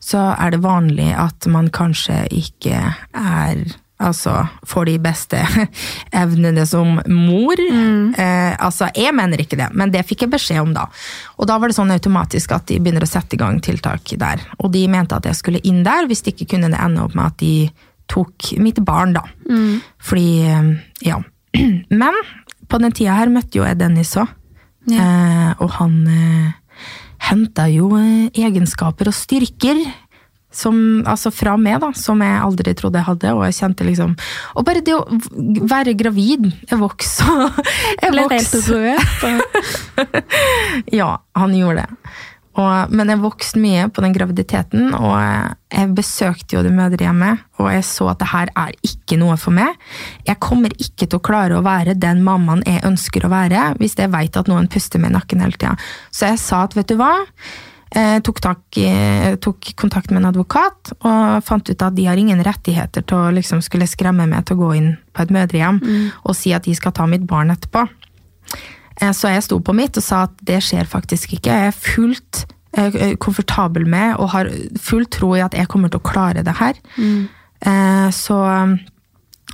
så 0.00 0.34
er 0.38 0.50
det 0.50 0.60
vanlig 0.62 1.14
at 1.16 1.46
man 1.46 1.68
kanskje 1.68 2.26
ikke 2.30 2.94
er 3.14 3.64
Altså 4.02 4.34
får 4.66 4.88
de 4.90 4.96
beste 5.02 5.38
evnene 6.22 6.64
som 6.68 6.98
mor. 7.06 7.60
Eh, 7.62 8.52
altså, 8.58 8.90
jeg 8.98 9.14
mener 9.16 9.42
ikke 9.42 9.58
det, 9.60 9.70
men 9.78 9.92
det 9.94 10.04
fikk 10.08 10.26
jeg 10.26 10.34
beskjed 10.34 10.62
om 10.64 10.74
da. 10.76 10.88
Og 11.38 11.48
da 11.50 11.58
var 11.60 11.70
det 11.70 11.78
sånn 11.78 11.94
automatisk 11.94 12.56
at 12.56 12.66
de 12.70 12.80
begynner 12.82 13.06
å 13.06 13.10
sette 13.10 13.38
i 13.38 13.40
gang 13.40 13.60
tiltak 13.62 14.14
der. 14.18 14.42
Og 14.58 14.72
de 14.74 14.84
mente 14.90 15.16
at 15.16 15.28
jeg 15.28 15.38
skulle 15.38 15.62
inn 15.68 15.82
der, 15.86 16.10
hvis 16.10 16.24
det 16.26 16.34
ikke 16.34 16.56
kunne 16.56 16.72
det 16.72 16.82
ende 16.82 17.06
opp 17.06 17.16
med 17.18 17.30
at 17.30 17.40
de 17.42 17.54
tok 18.12 18.52
mitt 18.60 18.82
barn, 18.84 19.14
da. 19.16 19.24
Fordi, 20.02 20.28
eh, 20.50 20.72
ja. 21.08 21.22
Men 22.02 22.16
på 22.68 22.80
den 22.80 22.94
tida 22.96 23.18
her 23.18 23.32
møtte 23.32 23.60
jo 23.60 23.66
jeg 23.68 23.78
Dennis 23.80 24.16
òg. 24.20 24.30
Eh, 24.90 25.50
og 25.62 25.70
han 25.78 25.98
eh, 26.10 26.86
henta 27.28 27.68
jo 27.70 27.92
eh, 27.98 28.30
egenskaper 28.34 29.12
og 29.12 29.16
styrker. 29.16 29.78
Som, 30.52 30.76
altså 31.08 31.32
fra 31.34 31.56
meg, 31.56 31.78
da, 31.82 31.92
som 31.96 32.20
jeg 32.22 32.40
aldri 32.44 32.74
trodde 32.78 33.00
jeg 33.00 33.08
hadde. 33.08 33.32
Og 33.36 33.44
jeg 33.48 33.58
kjente 33.60 33.86
liksom 33.88 34.16
Og 34.56 34.66
bare 34.66 34.82
det 34.84 34.94
å 34.96 35.04
være 35.70 35.94
gravid 35.98 36.50
Jeg 36.68 36.80
vokste 36.80 37.24
Jeg 38.02 38.12
vokste 38.18 38.60
ja, 41.00 41.08
han 41.38 41.56
gjorde 41.56 41.86
det. 41.86 42.12
Og, 42.60 42.92
men 42.92 43.08
jeg 43.08 43.20
vokste 43.22 43.60
mye 43.62 43.86
på 43.88 44.02
den 44.04 44.12
graviditeten, 44.12 44.90
og 44.92 45.14
jeg, 45.16 45.88
besøkte 45.96 46.58
jo 46.58 46.64
det 46.66 46.72
mødrehjemmet, 46.76 47.46
og 47.62 47.70
jeg 47.72 47.84
så 47.88 48.10
at 48.12 48.20
det 48.20 48.28
her 48.28 48.52
er 48.60 48.74
ikke 48.84 49.16
noe 49.20 49.38
for 49.40 49.56
meg. 49.56 49.78
Jeg 50.28 50.40
kommer 50.42 50.74
ikke 50.76 51.06
til 51.06 51.16
å 51.16 51.24
klare 51.24 51.56
å 51.56 51.64
være 51.64 51.96
den 51.96 52.20
mammaen 52.26 52.64
jeg 52.68 52.84
ønsker 52.88 53.24
å 53.24 53.32
være, 53.32 53.70
hvis 53.80 53.96
jeg 53.96 54.12
vet 54.12 54.36
at 54.36 54.52
noen 54.52 54.68
puster 54.72 55.00
meg 55.00 55.14
i 55.14 55.16
nakken 55.16 55.44
hele 55.44 55.56
tida. 55.56 55.76
Så 56.12 56.28
jeg 56.28 56.42
sa 56.44 56.66
at 56.66 56.76
vet 56.76 56.92
du 56.92 56.98
hva, 57.00 57.14
tok, 58.24 58.38
tak 58.40 58.78
tok 59.44 59.66
kontakt 59.76 60.10
med 60.10 60.22
en 60.22 60.28
advokat, 60.30 60.92
og 61.04 61.42
fant 61.44 61.68
ut 61.68 61.82
at 61.84 61.94
de 61.94 62.06
har 62.08 62.16
ingen 62.16 62.40
rettigheter 62.44 63.04
til 63.04 63.18
å 63.18 63.32
liksom 63.36 63.60
skulle 63.64 63.84
skremme 63.90 64.24
meg 64.30 64.46
til 64.48 64.56
å 64.56 64.62
gå 64.62 64.70
inn 64.78 64.90
på 65.12 65.22
et 65.26 65.34
mødrehjem 65.34 65.80
og 66.24 66.34
si 66.38 66.54
at 66.56 66.64
de 66.64 66.72
skal 66.74 66.92
ta 66.96 67.04
mitt 67.06 67.26
barn 67.28 67.50
etterpå. 67.52 67.84
Eh, 69.00 69.12
Så 69.12 69.28
jeg 69.28 69.42
sto 69.44 69.60
på 69.60 69.74
mitt 69.76 69.96
og 69.96 70.02
sa 70.02 70.22
at 70.24 70.32
det 70.42 70.62
skjer 70.64 70.88
faktisk 70.88 71.34
ikke. 71.36 71.52
Jeg 71.52 71.68
er 71.68 71.76
fullt 71.76 72.46
eh, 72.76 73.14
komfortabel 73.20 73.84
med 73.86 74.16
og 74.16 74.30
har 74.30 74.48
full 74.80 75.04
tro 75.06 75.34
i 75.36 75.40
at 75.44 75.52
jeg 75.54 75.68
kommer 75.68 75.88
til 75.92 76.00
å 76.00 76.08
klare 76.12 76.42
det 76.42 76.56
her. 76.56 76.74
Eh, 76.96 78.08
Så 78.10 78.38
eh, 78.48 78.76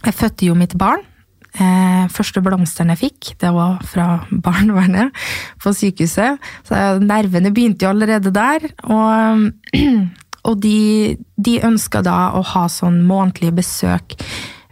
jeg 0.05 0.15
fødte 0.15 0.47
jo 0.47 0.55
mitt 0.55 0.77
barn. 0.79 1.03
Eh, 1.59 2.05
Første 2.13 2.43
blomsteren 2.45 2.93
jeg 2.95 3.03
fikk, 3.03 3.33
det 3.43 3.51
var 3.55 3.81
fra 3.87 4.07
barnevernet 4.47 5.15
på 5.63 5.75
sykehuset. 5.77 6.39
Så 6.69 6.85
nervene 7.03 7.53
begynte 7.55 7.87
jo 7.87 7.93
allerede 7.93 8.33
der. 8.35 8.69
Og, 8.87 9.49
og 10.49 10.61
de, 10.63 11.17
de 11.37 11.59
ønska 11.67 12.03
da 12.07 12.19
å 12.39 12.45
ha 12.55 12.67
sånn 12.73 13.03
månedlige 13.07 13.57
besøk 13.59 14.17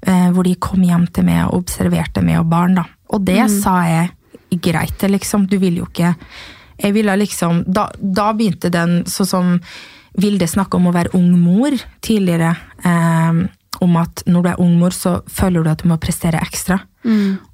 eh, 0.07 0.29
hvor 0.33 0.46
de 0.46 0.57
kom 0.62 0.85
hjem 0.87 1.09
til 1.11 1.27
meg 1.29 1.49
og 1.49 1.64
observerte 1.64 2.25
meg 2.25 2.40
og 2.42 2.51
barn. 2.53 2.79
da. 2.81 2.87
Og 3.14 3.27
det 3.27 3.42
sa 3.53 3.81
jeg 3.87 4.61
greit, 4.62 5.03
liksom. 5.11 5.46
Du 5.51 5.59
vil 5.62 5.83
jo 5.83 5.87
ikke 5.90 6.14
Jeg 6.79 6.92
ville 6.92 7.14
liksom 7.16 7.62
Da, 7.66 7.88
da 7.99 8.33
begynte 8.37 8.70
den 8.70 9.05
sånn 9.09 9.29
som 9.29 9.53
Vilde 10.16 10.46
snakka 10.49 10.79
om 10.79 10.87
å 10.88 10.94
være 10.94 11.12
ung 11.18 11.35
mor 11.37 11.75
tidligere. 12.01 12.55
Eh, 12.88 13.40
om 13.84 13.96
at 14.00 14.22
når 14.26 14.42
du 14.42 14.48
er 14.50 14.62
ung 14.62 14.78
mor, 14.80 14.94
så 14.94 15.20
føler 15.28 15.64
du 15.64 15.70
at 15.70 15.82
du 15.82 15.88
må 15.90 15.98
prestere 16.02 16.40
ekstra. 16.42 16.80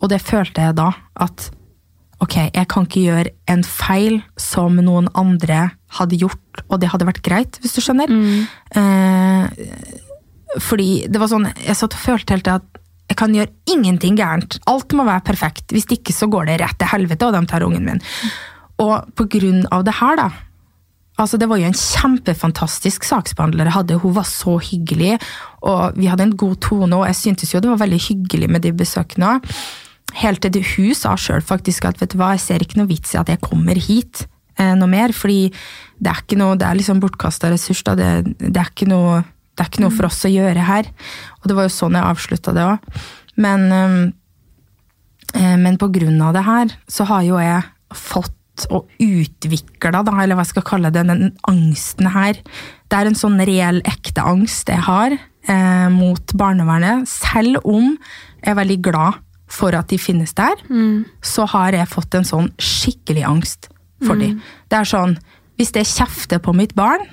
Og 0.00 0.08
det 0.12 0.20
følte 0.22 0.64
jeg 0.64 0.76
da. 0.78 0.90
At 1.20 1.50
ok, 2.22 2.36
jeg 2.54 2.68
kan 2.70 2.86
ikke 2.86 3.06
gjøre 3.06 3.32
en 3.50 3.64
feil 3.66 4.20
som 4.38 4.76
noen 4.78 5.08
andre 5.18 5.72
hadde 5.98 6.20
gjort, 6.20 6.62
og 6.68 6.80
det 6.80 6.92
hadde 6.92 7.08
vært 7.08 7.24
greit, 7.26 7.58
hvis 7.60 7.74
du 7.74 7.82
skjønner. 7.82 8.12
Eh, 8.78 9.64
fordi 10.62 11.06
det 11.08 11.20
var 11.20 11.32
sånn, 11.32 11.48
jeg 11.64 11.76
satt 11.78 11.96
og 11.96 12.04
følte 12.04 12.36
helt 12.36 12.52
at 12.52 12.80
jeg 13.10 13.18
kan 13.18 13.34
gjøre 13.34 13.52
ingenting 13.68 14.16
gærent. 14.16 14.56
Alt 14.70 14.94
må 14.96 15.04
være 15.04 15.24
perfekt. 15.26 15.66
Hvis 15.74 15.88
ikke 15.92 16.14
så 16.16 16.28
går 16.32 16.48
det 16.48 16.60
rett 16.62 16.78
til 16.80 16.88
helvete, 16.88 17.26
og 17.28 17.34
de 17.36 17.42
tar 17.50 17.64
ungen 17.66 17.84
min. 17.84 18.00
Og 18.80 19.10
på 19.18 19.26
grunn 19.34 19.66
av 19.74 19.84
det 19.84 19.98
her, 19.98 20.16
da. 20.16 20.30
Altså, 21.22 21.38
det 21.38 21.46
var 21.50 21.60
jo 21.60 21.68
en 21.68 21.78
kjempefantastisk 21.78 23.06
saksbehandler 23.06 23.68
jeg 23.68 23.76
hadde. 23.76 24.00
Hun 24.02 24.16
var 24.16 24.26
så 24.26 24.56
hyggelig, 24.58 25.14
og 25.62 25.94
vi 25.98 26.10
hadde 26.10 26.26
en 26.26 26.36
god 26.38 26.58
tone, 26.64 26.98
og 26.98 27.06
jeg 27.10 27.20
syntes 27.20 27.54
jo 27.54 27.62
det 27.62 27.70
var 27.70 27.84
veldig 27.84 28.00
hyggelig 28.08 28.50
med 28.50 28.64
de 28.66 28.74
besøkene. 28.74 29.36
Helt 30.18 30.42
til 30.44 30.66
hun 30.74 30.96
sa 30.98 31.14
sjøl 31.16 31.44
faktisk 31.46 31.86
at 31.88 32.02
vet 32.02 32.12
du 32.12 32.18
hva, 32.20 32.34
jeg 32.34 32.44
ser 32.44 32.64
ikke 32.64 32.80
noe 32.80 32.90
vits 32.90 33.14
i 33.14 33.20
at 33.20 33.30
jeg 33.30 33.40
kommer 33.44 33.78
hit 33.78 34.26
eh, 34.58 34.74
noe 34.76 34.90
mer, 34.90 35.14
fordi 35.16 35.52
det 36.02 36.10
er 36.10 36.24
ikke 36.24 36.40
noe, 36.40 36.58
det 36.58 36.66
er 36.68 36.80
liksom 36.80 37.00
bortkasta 37.02 37.52
ressurs. 37.52 37.84
Da. 37.86 37.94
Det, 37.98 38.10
det, 38.42 38.56
er 38.58 38.72
ikke 38.72 38.90
noe, 38.90 39.22
det 39.54 39.64
er 39.64 39.70
ikke 39.70 39.86
noe 39.86 39.94
for 39.94 40.10
oss 40.10 40.20
å 40.26 40.32
gjøre 40.32 40.66
her. 40.68 40.90
Og 41.40 41.48
det 41.48 41.58
var 41.58 41.68
jo 41.68 41.76
sånn 41.78 41.98
jeg 41.98 42.10
avslutta 42.10 42.56
det 42.56 42.66
òg. 42.74 42.92
Men, 43.40 43.66
eh, 45.38 45.56
men 45.62 45.80
på 45.80 45.88
grunn 45.94 46.20
av 46.20 46.36
det 46.36 46.44
her, 46.50 46.78
så 46.90 47.06
har 47.08 47.24
jo 47.30 47.40
jeg 47.40 47.62
fått 47.96 48.36
og 48.70 48.88
utvikla, 49.00 50.02
eller 50.04 50.36
hva 50.36 50.44
jeg 50.44 50.52
skal 50.52 50.66
kalle 50.68 50.90
det, 50.92 51.06
den 51.08 51.32
angsten 51.48 52.10
her. 52.12 52.38
Det 52.88 52.98
er 52.98 53.08
en 53.08 53.18
sånn 53.18 53.40
reell, 53.40 53.80
ekte 53.88 54.24
angst 54.28 54.68
jeg 54.68 54.84
har 54.84 55.14
eh, 55.16 55.88
mot 55.92 56.34
barnevernet. 56.36 57.08
Selv 57.08 57.62
om 57.64 57.94
jeg 58.42 58.52
er 58.52 58.58
veldig 58.58 58.80
glad 58.84 59.22
for 59.52 59.74
at 59.76 59.88
de 59.92 59.98
finnes 60.00 60.32
der, 60.36 60.56
så 61.20 61.44
har 61.52 61.72
jeg 61.76 61.88
fått 61.92 62.14
en 62.16 62.24
sånn 62.24 62.52
skikkelig 62.60 63.24
angst 63.28 63.68
for 64.04 64.16
dem. 64.16 64.38
Det 64.68 64.78
er 64.78 64.88
sånn, 64.88 65.16
hvis 65.60 65.72
jeg 65.76 65.86
kjefter 65.86 66.40
på 66.42 66.54
mitt 66.56 66.74
barn, 66.74 67.04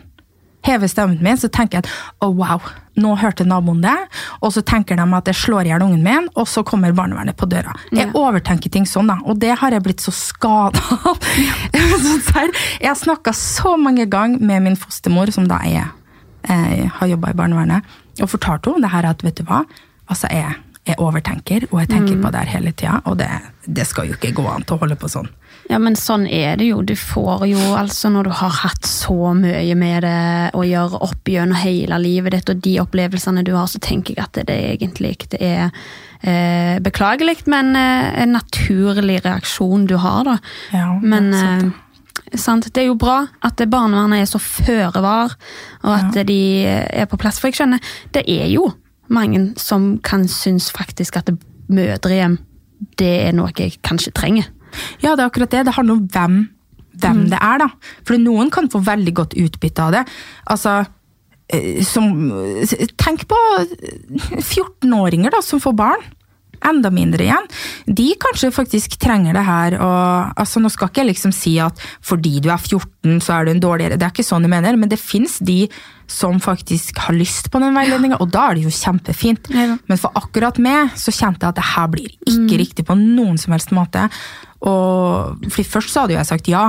hever 0.65 0.87
stemmen 0.91 1.21
min, 1.23 1.37
så 1.39 1.47
tenker 1.47 1.79
jeg 1.79 1.85
at 1.87 1.91
oh, 2.25 2.33
wow, 2.35 2.59
nå 2.99 3.13
hørte 3.21 3.45
naboen 3.47 3.79
det, 3.81 3.95
og 4.43 4.51
så 4.51 4.61
tenker 4.67 4.97
de 4.99 5.05
at 5.15 5.29
jeg 5.31 5.37
slår 5.39 5.65
i 5.65 5.71
hjel 5.71 5.85
ungen 5.85 6.03
min, 6.03 6.27
og 6.35 6.49
så 6.51 6.65
kommer 6.67 6.91
barnevernet 6.97 7.37
på 7.39 7.47
døra. 7.47 7.71
Jeg 7.95 8.09
Ja. 8.09 8.13
overtenker 8.13 8.69
ting 8.73 8.85
sånn, 8.85 9.07
da, 9.07 9.15
og 9.23 9.39
det 9.39 9.53
har 9.61 9.71
jeg 9.71 9.83
blitt 9.85 10.03
så 10.03 10.11
skada 10.11 10.81
av. 11.07 11.17
Jeg 12.79 12.87
har 12.87 12.95
snakka 12.95 13.33
så 13.35 13.75
mange 13.79 14.05
ganger 14.09 14.39
med 14.43 14.63
min 14.63 14.75
fostermor, 14.79 15.31
som 15.31 15.47
da 15.49 15.59
er, 15.65 15.89
jeg 16.47 16.89
har 16.95 17.07
jobba 17.11 17.31
i 17.33 17.37
barnevernet, 17.37 17.83
og 18.21 18.29
fortalt 18.31 18.65
henne 18.69 18.81
det 18.85 18.91
her 18.93 19.07
at 19.09 19.23
vet 19.25 19.39
du 19.39 19.43
hva, 19.47 19.63
altså 20.09 20.29
jeg, 20.31 20.55
jeg 20.87 20.95
overtenker, 20.99 21.67
og 21.71 21.81
jeg 21.83 21.89
tenker 21.91 22.19
på 22.23 22.31
det 22.31 22.39
her 22.43 22.53
hele 22.57 22.71
tida, 22.71 23.01
og 23.05 23.17
det, 23.19 23.27
det 23.67 23.85
skal 23.87 24.07
jo 24.09 24.15
ikke 24.17 24.33
gå 24.39 24.47
an 24.51 24.63
til 24.63 24.77
å 24.77 24.81
holde 24.83 24.95
på 24.99 25.09
sånn. 25.11 25.29
Ja, 25.69 25.77
men 25.77 25.93
sånn 25.93 26.23
er 26.25 26.55
det 26.57 26.65
jo. 26.71 26.79
Du 26.81 26.95
får 26.97 27.43
jo, 27.45 27.59
altså 27.77 28.09
når 28.09 28.25
du 28.25 28.31
har 28.39 28.55
hatt 28.63 28.87
så 28.89 29.35
mye 29.37 29.75
med 29.77 30.01
det 30.01 30.21
å 30.57 30.63
gjøre 30.65 31.01
opp 31.05 31.29
gjennom 31.29 31.59
hele 31.61 31.99
livet 32.01 32.33
ditt, 32.33 32.49
og 32.49 32.63
de 32.65 32.73
opplevelsene 32.81 33.43
du 33.45 33.51
har, 33.53 33.67
så 33.69 33.81
tenker 33.85 34.17
jeg 34.17 34.23
at 34.23 34.39
det 34.49 34.55
egentlig 34.71 35.13
det 35.29 35.41
er 35.45 35.69
eh, 36.25 36.79
beklagelig, 36.81 37.43
men 37.53 37.75
eh, 37.77 38.09
en 38.23 38.33
naturlig 38.33 39.19
reaksjon 39.27 39.85
du 39.85 39.99
har, 40.01 40.25
da. 40.25 40.39
Ja, 40.73 40.89
Men 41.03 41.29
det 41.29 41.37
er 41.37 41.61
sant, 41.61 41.85
eh, 42.25 42.41
sant, 42.47 42.73
det 42.73 42.87
er 42.87 42.89
jo 42.89 42.97
bra 43.05 43.21
at 43.45 43.61
barnevernet 43.69 44.25
er 44.25 44.33
så 44.33 44.41
føre 44.41 45.05
var, 45.05 45.37
og 45.83 45.95
at 45.99 46.21
de 46.25 46.41
er 46.65 47.05
på 47.09 47.21
plass. 47.21 47.37
For 47.37 47.53
jeg 47.53 47.61
skjønner, 47.61 47.93
det 48.17 48.25
er 48.25 48.49
jo 48.49 48.71
mange 49.13 49.51
som 49.61 49.99
kan 50.01 50.25
synes 50.25 50.73
faktisk 50.73 51.21
at 51.21 51.29
mødrehjem 51.69 52.39
det 52.97 53.15
er 53.27 53.35
noe 53.35 53.51
jeg 53.53 53.77
kanskje 53.85 54.13
trenger. 54.15 54.49
Ja, 55.03 55.15
det 55.15 55.23
er 55.23 55.27
akkurat 55.27 55.53
det. 55.53 55.65
Det 55.69 55.75
handler 55.77 55.99
om 55.99 56.05
hvem, 56.13 56.37
hvem 57.01 57.25
det 57.31 57.39
er, 57.39 57.63
da. 57.63 57.69
For 58.07 58.21
noen 58.21 58.51
kan 58.53 58.69
få 58.71 58.81
veldig 58.85 59.15
godt 59.21 59.35
utbytte 59.39 59.85
av 59.87 59.97
det. 59.97 60.05
Altså, 60.51 60.79
eh, 61.53 61.81
som 61.87 62.11
Tenk 62.99 63.27
på 63.29 63.41
14-åringer 64.39 65.35
da, 65.35 65.43
som 65.45 65.61
får 65.63 65.77
barn. 65.79 66.07
Enda 66.65 66.91
mindre 66.93 67.25
igjen. 67.25 67.45
De 67.85 68.09
kanskje 68.19 68.51
faktisk 68.55 68.97
trenger 69.01 69.37
det 69.37 69.45
her. 69.47 69.77
Og, 69.79 70.33
altså, 70.39 70.61
nå 70.61 70.71
skal 70.73 70.91
ikke 70.91 71.03
jeg 71.03 71.11
liksom 71.13 71.35
si 71.35 71.55
at 71.63 71.79
fordi 72.05 72.39
du 72.43 72.49
er 72.51 72.59
14, 72.59 73.21
så 73.23 73.37
er 73.37 73.47
du 73.47 73.53
en 73.53 73.63
dårligere 73.63 73.99
Det 73.99 74.07
er 74.07 74.13
ikke 74.13 74.27
sånn 74.27 74.45
jeg 74.45 74.53
mener, 74.53 74.79
men 74.79 74.91
det 74.91 74.99
fins 75.01 75.39
de 75.39 75.61
som 76.09 76.39
faktisk 76.41 76.97
har 77.05 77.13
lyst 77.13 77.51
på 77.53 77.61
den 77.61 77.75
veiledninga, 77.77 78.17
og 78.17 78.31
da 78.33 78.47
er 78.49 78.57
det 78.57 78.65
jo 78.65 78.73
kjempefint. 78.73 79.51
Ja. 79.53 79.77
Men 79.85 80.01
for 80.01 80.15
akkurat 80.17 80.57
meg 80.61 80.95
så 80.97 81.13
kjente 81.13 81.45
jeg 81.45 81.53
at 81.53 81.59
det 81.59 81.67
her 81.75 81.89
blir 81.93 82.09
ikke 82.09 82.61
riktig 82.63 82.85
på 82.87 82.97
noen 82.97 83.37
som 83.37 83.53
helst 83.53 83.73
måte. 83.75 84.07
Og 84.65 85.45
fordi 85.47 85.67
Først 85.69 85.93
så 85.93 86.03
hadde 86.03 86.17
jo 86.17 86.19
jeg 86.19 86.31
sagt 86.31 86.49
ja, 86.51 86.63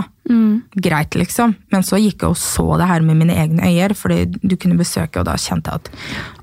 greit, 0.74 1.16
liksom. 1.18 1.54
Men 1.72 1.86
så 1.86 2.00
gikk 2.00 2.24
jeg 2.24 2.34
og 2.34 2.40
så 2.40 2.66
det 2.80 2.88
her 2.90 3.06
med 3.06 3.20
mine 3.20 3.36
egne 3.36 3.70
øyne, 3.70 3.96
fordi 3.98 4.24
du 4.42 4.56
kunne 4.56 4.78
besøke, 4.80 5.20
og 5.20 5.28
da 5.28 5.38
kjente 5.40 5.72
jeg 5.72 5.84
at 5.84 5.90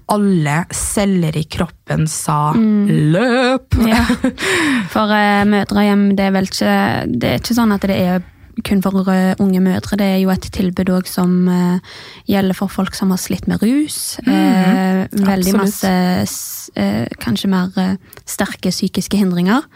alle 0.07 0.55
celler 0.71 1.35
i 1.35 1.43
kroppen 1.51 2.07
sa 2.07 2.53
løp! 2.55 3.75
Ja. 3.83 4.05
For 4.93 5.11
uh, 5.11 5.43
mødrehjem, 5.49 6.09
det 6.15 6.29
er 6.29 6.33
vel 6.35 6.47
ikke 6.47 6.73
Det 7.11 7.29
er 7.29 7.41
ikke 7.41 7.57
sånn 7.57 7.75
at 7.75 7.87
det 7.87 7.99
er 7.99 8.25
kun 8.65 8.81
for 8.81 9.05
eh, 9.13 9.35
unge 9.37 9.59
mødre. 9.61 9.97
Det 9.99 10.05
er 10.05 10.17
jo 10.17 10.31
et 10.33 10.47
tilbud 10.53 10.89
òg 10.89 11.09
som 11.09 11.45
uh, 11.45 11.77
gjelder 12.25 12.57
for 12.57 12.71
folk 12.73 12.95
som 12.97 13.11
har 13.13 13.19
slitt 13.21 13.45
med 13.45 13.61
rus. 13.61 14.17
Eh, 14.25 15.03
veldig 15.13 15.53
absolutt. 15.53 15.61
masse 15.61 15.91
eh, 16.75 17.05
kanskje 17.21 17.51
mer 17.51 17.71
eh, 17.77 17.95
sterke 18.25 18.71
psykiske 18.73 19.19
hindringer. 19.19 19.67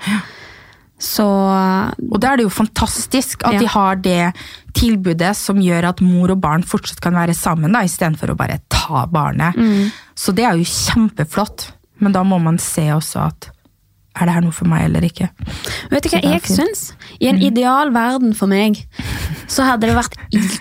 Så 1.02 1.26
Og 1.26 2.20
da 2.22 2.34
er 2.34 2.38
det 2.38 2.44
jo 2.46 2.52
fantastisk 2.54 3.42
at 3.48 3.54
Ja. 3.56 3.60
de 3.60 3.68
har 3.74 3.96
det 3.96 4.34
tilbudet 4.78 5.36
som 5.36 5.58
gjør 5.58 5.90
at 5.90 6.02
mor 6.02 6.30
og 6.32 6.42
barn 6.42 6.64
fortsatt 6.64 7.02
kan 7.02 7.14
være 7.18 7.34
sammen, 7.34 7.74
da, 7.74 7.82
istedenfor 7.84 8.30
å 8.32 8.38
bare 8.38 8.60
ta 8.70 9.06
barnet. 9.08 9.58
Så 10.16 10.34
det 10.36 10.46
er 10.46 10.56
jo 10.60 10.64
kjempeflott, 10.64 11.72
men 12.00 12.12
da 12.14 12.24
må 12.24 12.40
man 12.42 12.58
se 12.62 12.82
også 12.94 13.28
at 13.28 13.50
er 14.20 14.26
det 14.28 14.34
her 14.36 14.42
noe 14.44 14.52
for 14.52 14.68
meg 14.68 14.84
eller 14.90 15.02
ikke? 15.08 15.30
Vet 15.90 16.04
du 16.04 16.10
hva 16.10 16.22
jeg 16.22 16.42
syns? 16.44 16.94
I 17.22 17.30
en 17.32 17.38
ideal 17.42 17.92
verden 17.96 18.34
for 18.36 18.46
meg, 18.52 18.82
så 19.48 19.64
hadde 19.64 19.88
det 19.88 19.96
vært 19.96 20.18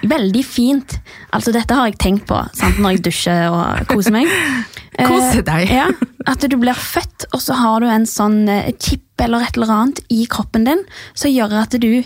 veldig 0.06 0.44
fint 0.46 1.00
Altså, 1.32 1.52
dette 1.52 1.74
har 1.74 1.86
jeg 1.86 1.98
tenkt 1.98 2.26
på 2.26 2.38
sant, 2.54 2.78
når 2.78 2.96
jeg 2.96 3.02
dusjer 3.04 3.50
og 3.50 3.86
koser 3.86 4.10
meg. 4.14 4.26
Eh, 4.98 5.06
Kose 5.06 5.42
deg. 5.46 5.70
Ja, 5.70 5.88
At 6.28 6.42
du 6.42 6.56
blir 6.60 6.76
født, 6.76 7.28
og 7.32 7.40
så 7.42 7.56
har 7.58 7.80
du 7.80 7.88
en 7.90 8.06
sånn 8.08 8.42
eh, 8.50 8.72
chip 8.82 9.22
eller 9.22 9.44
et 9.46 9.56
eller 9.58 9.72
annet 9.74 10.00
i 10.12 10.24
kroppen 10.30 10.64
din 10.66 10.84
som 11.14 11.30
gjør 11.30 11.58
at 11.62 11.76
du 11.80 12.02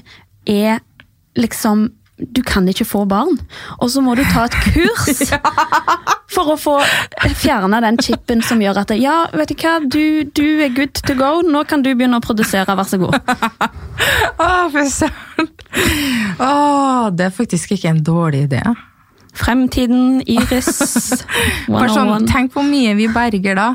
er 0.50 0.80
liksom 1.38 1.92
du 2.14 2.44
kan 2.46 2.62
ikke 2.70 2.84
få 2.86 3.00
barn, 3.10 3.40
og 3.82 3.88
så 3.90 3.98
må 3.98 4.12
du 4.14 4.22
ta 4.30 4.44
et 4.46 4.54
kurs 4.70 5.32
for 6.34 6.52
å 6.52 6.56
få 6.58 6.76
fjerna 7.40 7.80
den 7.82 7.98
chipen 7.98 8.42
som 8.46 8.62
gjør 8.62 8.84
at 8.84 8.92
ja, 8.94 9.16
vet 9.34 9.50
du 9.50 9.56
hva, 9.58 9.72
du, 9.82 10.22
du 10.30 10.44
er 10.62 10.70
good 10.76 10.94
to 10.94 11.16
go, 11.18 11.40
nå 11.42 11.64
kan 11.66 11.82
du 11.82 11.90
begynne 11.90 12.20
å 12.20 12.24
produsere, 12.24 12.76
vær 12.78 12.86
så 12.86 13.00
god. 13.02 13.18
Å, 14.38 14.48
fy 14.70 14.86
søren! 14.94 15.50
Det 17.18 17.26
er 17.26 17.34
faktisk 17.34 17.74
ikke 17.74 17.90
en 17.96 18.02
dårlig 18.06 18.46
idé. 18.46 18.62
Fremtiden, 19.34 20.20
Iris, 20.30 20.68
Bare 21.68 21.88
sånn, 21.90 22.08
101. 22.12 22.28
tenk 22.30 22.52
hvor 22.54 22.64
mye 22.68 22.94
vi 22.98 23.08
berger 23.12 23.54
da. 23.58 23.68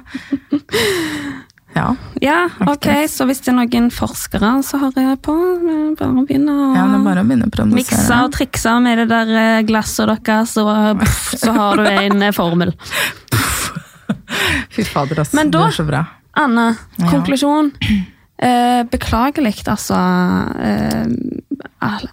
Ja, 1.75 1.91
Ja, 2.19 2.37
ok, 2.65 2.87
så 3.07 3.27
hvis 3.29 3.39
det 3.45 3.51
er 3.53 3.57
noen 3.59 3.91
forskere 3.93 4.49
så 4.65 4.79
hører 4.81 5.05
jeg 5.11 5.19
på, 5.23 5.35
eh, 5.37 5.83
bare 5.99 6.23
begynne 6.27 6.51
å 6.55 6.69
ja 6.75 6.85
det 6.89 7.01
bare 7.05 7.21
å 7.21 7.27
begynne 7.29 7.45
å 7.47 7.67
mikse 7.77 8.17
og 8.25 8.33
trikse 8.35 8.73
med 8.83 8.97
det 9.03 9.07
der 9.11 9.29
eh, 9.43 9.61
glasset 9.69 10.09
deres, 10.25 10.55
og 10.59 10.99
puff, 11.03 11.19
så 11.39 11.53
har 11.55 11.77
du 11.79 11.85
en 11.87 12.25
eh, 12.25 12.33
formel. 12.35 12.73
Fy 14.73 14.83
fader, 14.85 15.21
ass. 15.21 15.33
Men 15.37 15.51
da- 15.53 15.67
Det 15.69 15.75
så 15.77 15.85
bra. 15.87 16.03
Anne, 16.39 16.71
Ja. 16.97 17.09
Eh, 18.39 18.83
beklagelig, 18.87 19.67
altså. 19.67 19.97
Eh, 20.63 21.07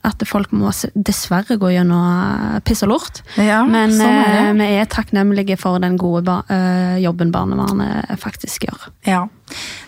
at 0.06 0.22
folk 0.26 0.52
må 0.54 0.70
dessverre 0.94 1.56
gå 1.58 1.70
gjennom 1.74 2.02
eh, 2.02 2.58
piss 2.66 2.82
og 2.86 2.92
lort. 2.94 3.20
Ja, 3.38 3.60
Men 3.66 3.94
sånn 3.94 4.20
er 4.22 4.38
eh, 4.40 4.52
vi 4.58 4.68
er 4.80 4.90
takknemlige 4.90 5.58
for 5.60 5.82
den 5.82 5.98
gode 6.00 6.24
ba 6.26 6.40
eh, 6.50 6.98
jobben 7.02 7.30
barnevernet 7.34 8.18
faktisk 8.22 8.66
gjør. 8.66 8.88
Ja, 9.06 9.24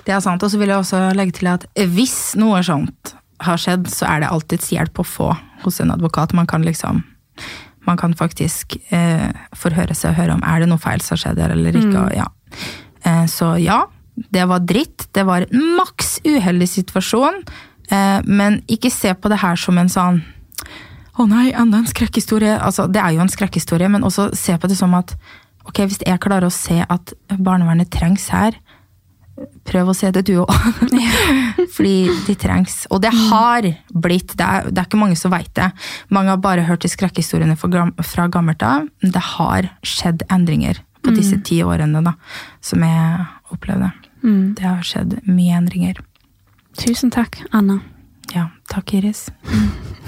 det 0.07 0.15
er 0.15 0.23
sant. 0.23 0.43
Og 0.43 0.53
så 0.53 0.61
vil 0.61 0.71
jeg 0.71 0.83
også 0.83 1.09
legge 1.19 1.39
til 1.41 1.51
at 1.51 1.67
hvis 1.75 2.37
noe 2.39 2.63
sånt 2.67 3.15
har 3.43 3.59
skjedd, 3.59 3.87
så 3.91 4.07
er 4.11 4.23
det 4.23 4.33
alltids 4.35 4.71
hjelp 4.75 4.99
å 4.99 5.07
få 5.07 5.33
hos 5.65 5.83
en 5.83 5.95
advokat. 5.95 6.35
Man 6.39 6.47
kan 6.51 6.67
liksom 6.67 7.03
man 7.89 7.97
kan 7.97 8.13
faktisk 8.15 8.77
eh, 8.93 9.31
forhøre 9.57 9.95
seg 9.97 10.13
og 10.13 10.19
høre 10.19 10.35
om 10.37 10.43
er 10.45 10.61
det 10.61 10.69
noe 10.69 10.83
feil 10.83 11.01
som 11.01 11.15
har 11.17 11.23
skjedd 11.23 11.39
her 11.41 11.55
eller 11.55 11.79
ikke. 11.79 12.03
Og, 12.03 12.11
ja. 12.19 12.27
eh, 13.09 13.25
så 13.31 13.55
ja, 13.63 13.79
det 14.31 14.45
var 14.51 14.65
dritt. 14.67 15.09
Det 15.15 15.25
var 15.29 15.47
en 15.47 15.75
maks 15.79 16.19
uheldig 16.27 16.69
situasjon. 16.69 17.43
Eh, 17.91 18.19
men 18.25 18.61
ikke 18.69 18.93
se 18.93 19.15
på 19.15 19.31
det 19.33 19.41
her 19.43 19.59
som 19.61 19.79
en 19.81 19.93
sånn 19.93 20.23
å 21.19 21.27
nei, 21.27 21.49
enda 21.51 21.81
en 21.81 21.89
skrekkhistorie. 21.89 22.55
Altså, 22.63 22.87
det 22.87 23.03
er 23.03 23.17
jo 23.17 23.25
en 23.25 23.33
skrekkhistorie, 23.33 23.91
men 23.91 24.07
også 24.07 24.31
se 24.39 24.55
på 24.55 24.71
det 24.71 24.79
som 24.79 24.95
at 24.95 25.17
ok, 25.67 25.83
hvis 25.83 26.03
jeg 26.07 26.23
klarer 26.23 26.47
å 26.47 26.55
se 26.55 26.79
at 26.85 27.15
barnevernet 27.35 27.91
trengs 27.91 28.29
her, 28.31 28.55
prøv 29.69 29.91
å 29.91 29.97
se 29.97 30.11
det 30.15 30.25
du 30.29 30.37
òg. 30.43 30.53
Fordi 31.75 31.97
de 32.27 32.37
trengs. 32.39 32.85
Og 32.95 33.03
det 33.03 33.13
har 33.15 33.67
blitt, 33.91 34.35
det 34.39 34.47
er, 34.47 34.71
det 34.71 34.83
er 34.83 34.89
ikke 34.89 35.01
mange 35.01 35.19
som 35.19 35.35
veit 35.35 35.51
det. 35.59 35.71
Mange 36.15 36.35
har 36.35 36.43
bare 36.43 36.67
hørt 36.69 36.87
de 36.87 36.91
skrekkhistoriene 36.93 37.59
fra, 37.59 38.29
gammelt 38.31 38.63
av. 38.67 38.89
men 39.03 39.15
Det 39.15 39.25
har 39.35 39.73
skjedd 39.87 40.27
endringer 40.31 40.83
på 41.03 41.15
disse 41.15 41.39
ti 41.47 41.61
årene 41.63 42.03
da, 42.05 42.15
som 42.65 42.83
jeg 42.83 43.27
opplevde. 43.55 43.93
Det 44.23 44.65
har 44.65 44.83
skjedd 44.83 45.19
mye 45.27 45.59
endringer. 45.59 46.01
Tusen 46.79 47.11
takk, 47.11 47.41
Anna. 47.51 47.81
Ja, 48.35 48.49
takk 48.71 48.95
Iris. 48.95 49.29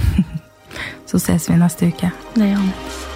Så 1.10 1.18
ses 1.18 1.50
vi 1.50 1.58
neste 1.58 1.90
uke. 1.90 2.12
Det 2.34 2.50
gjør 2.52 2.66
vi. 2.66 3.09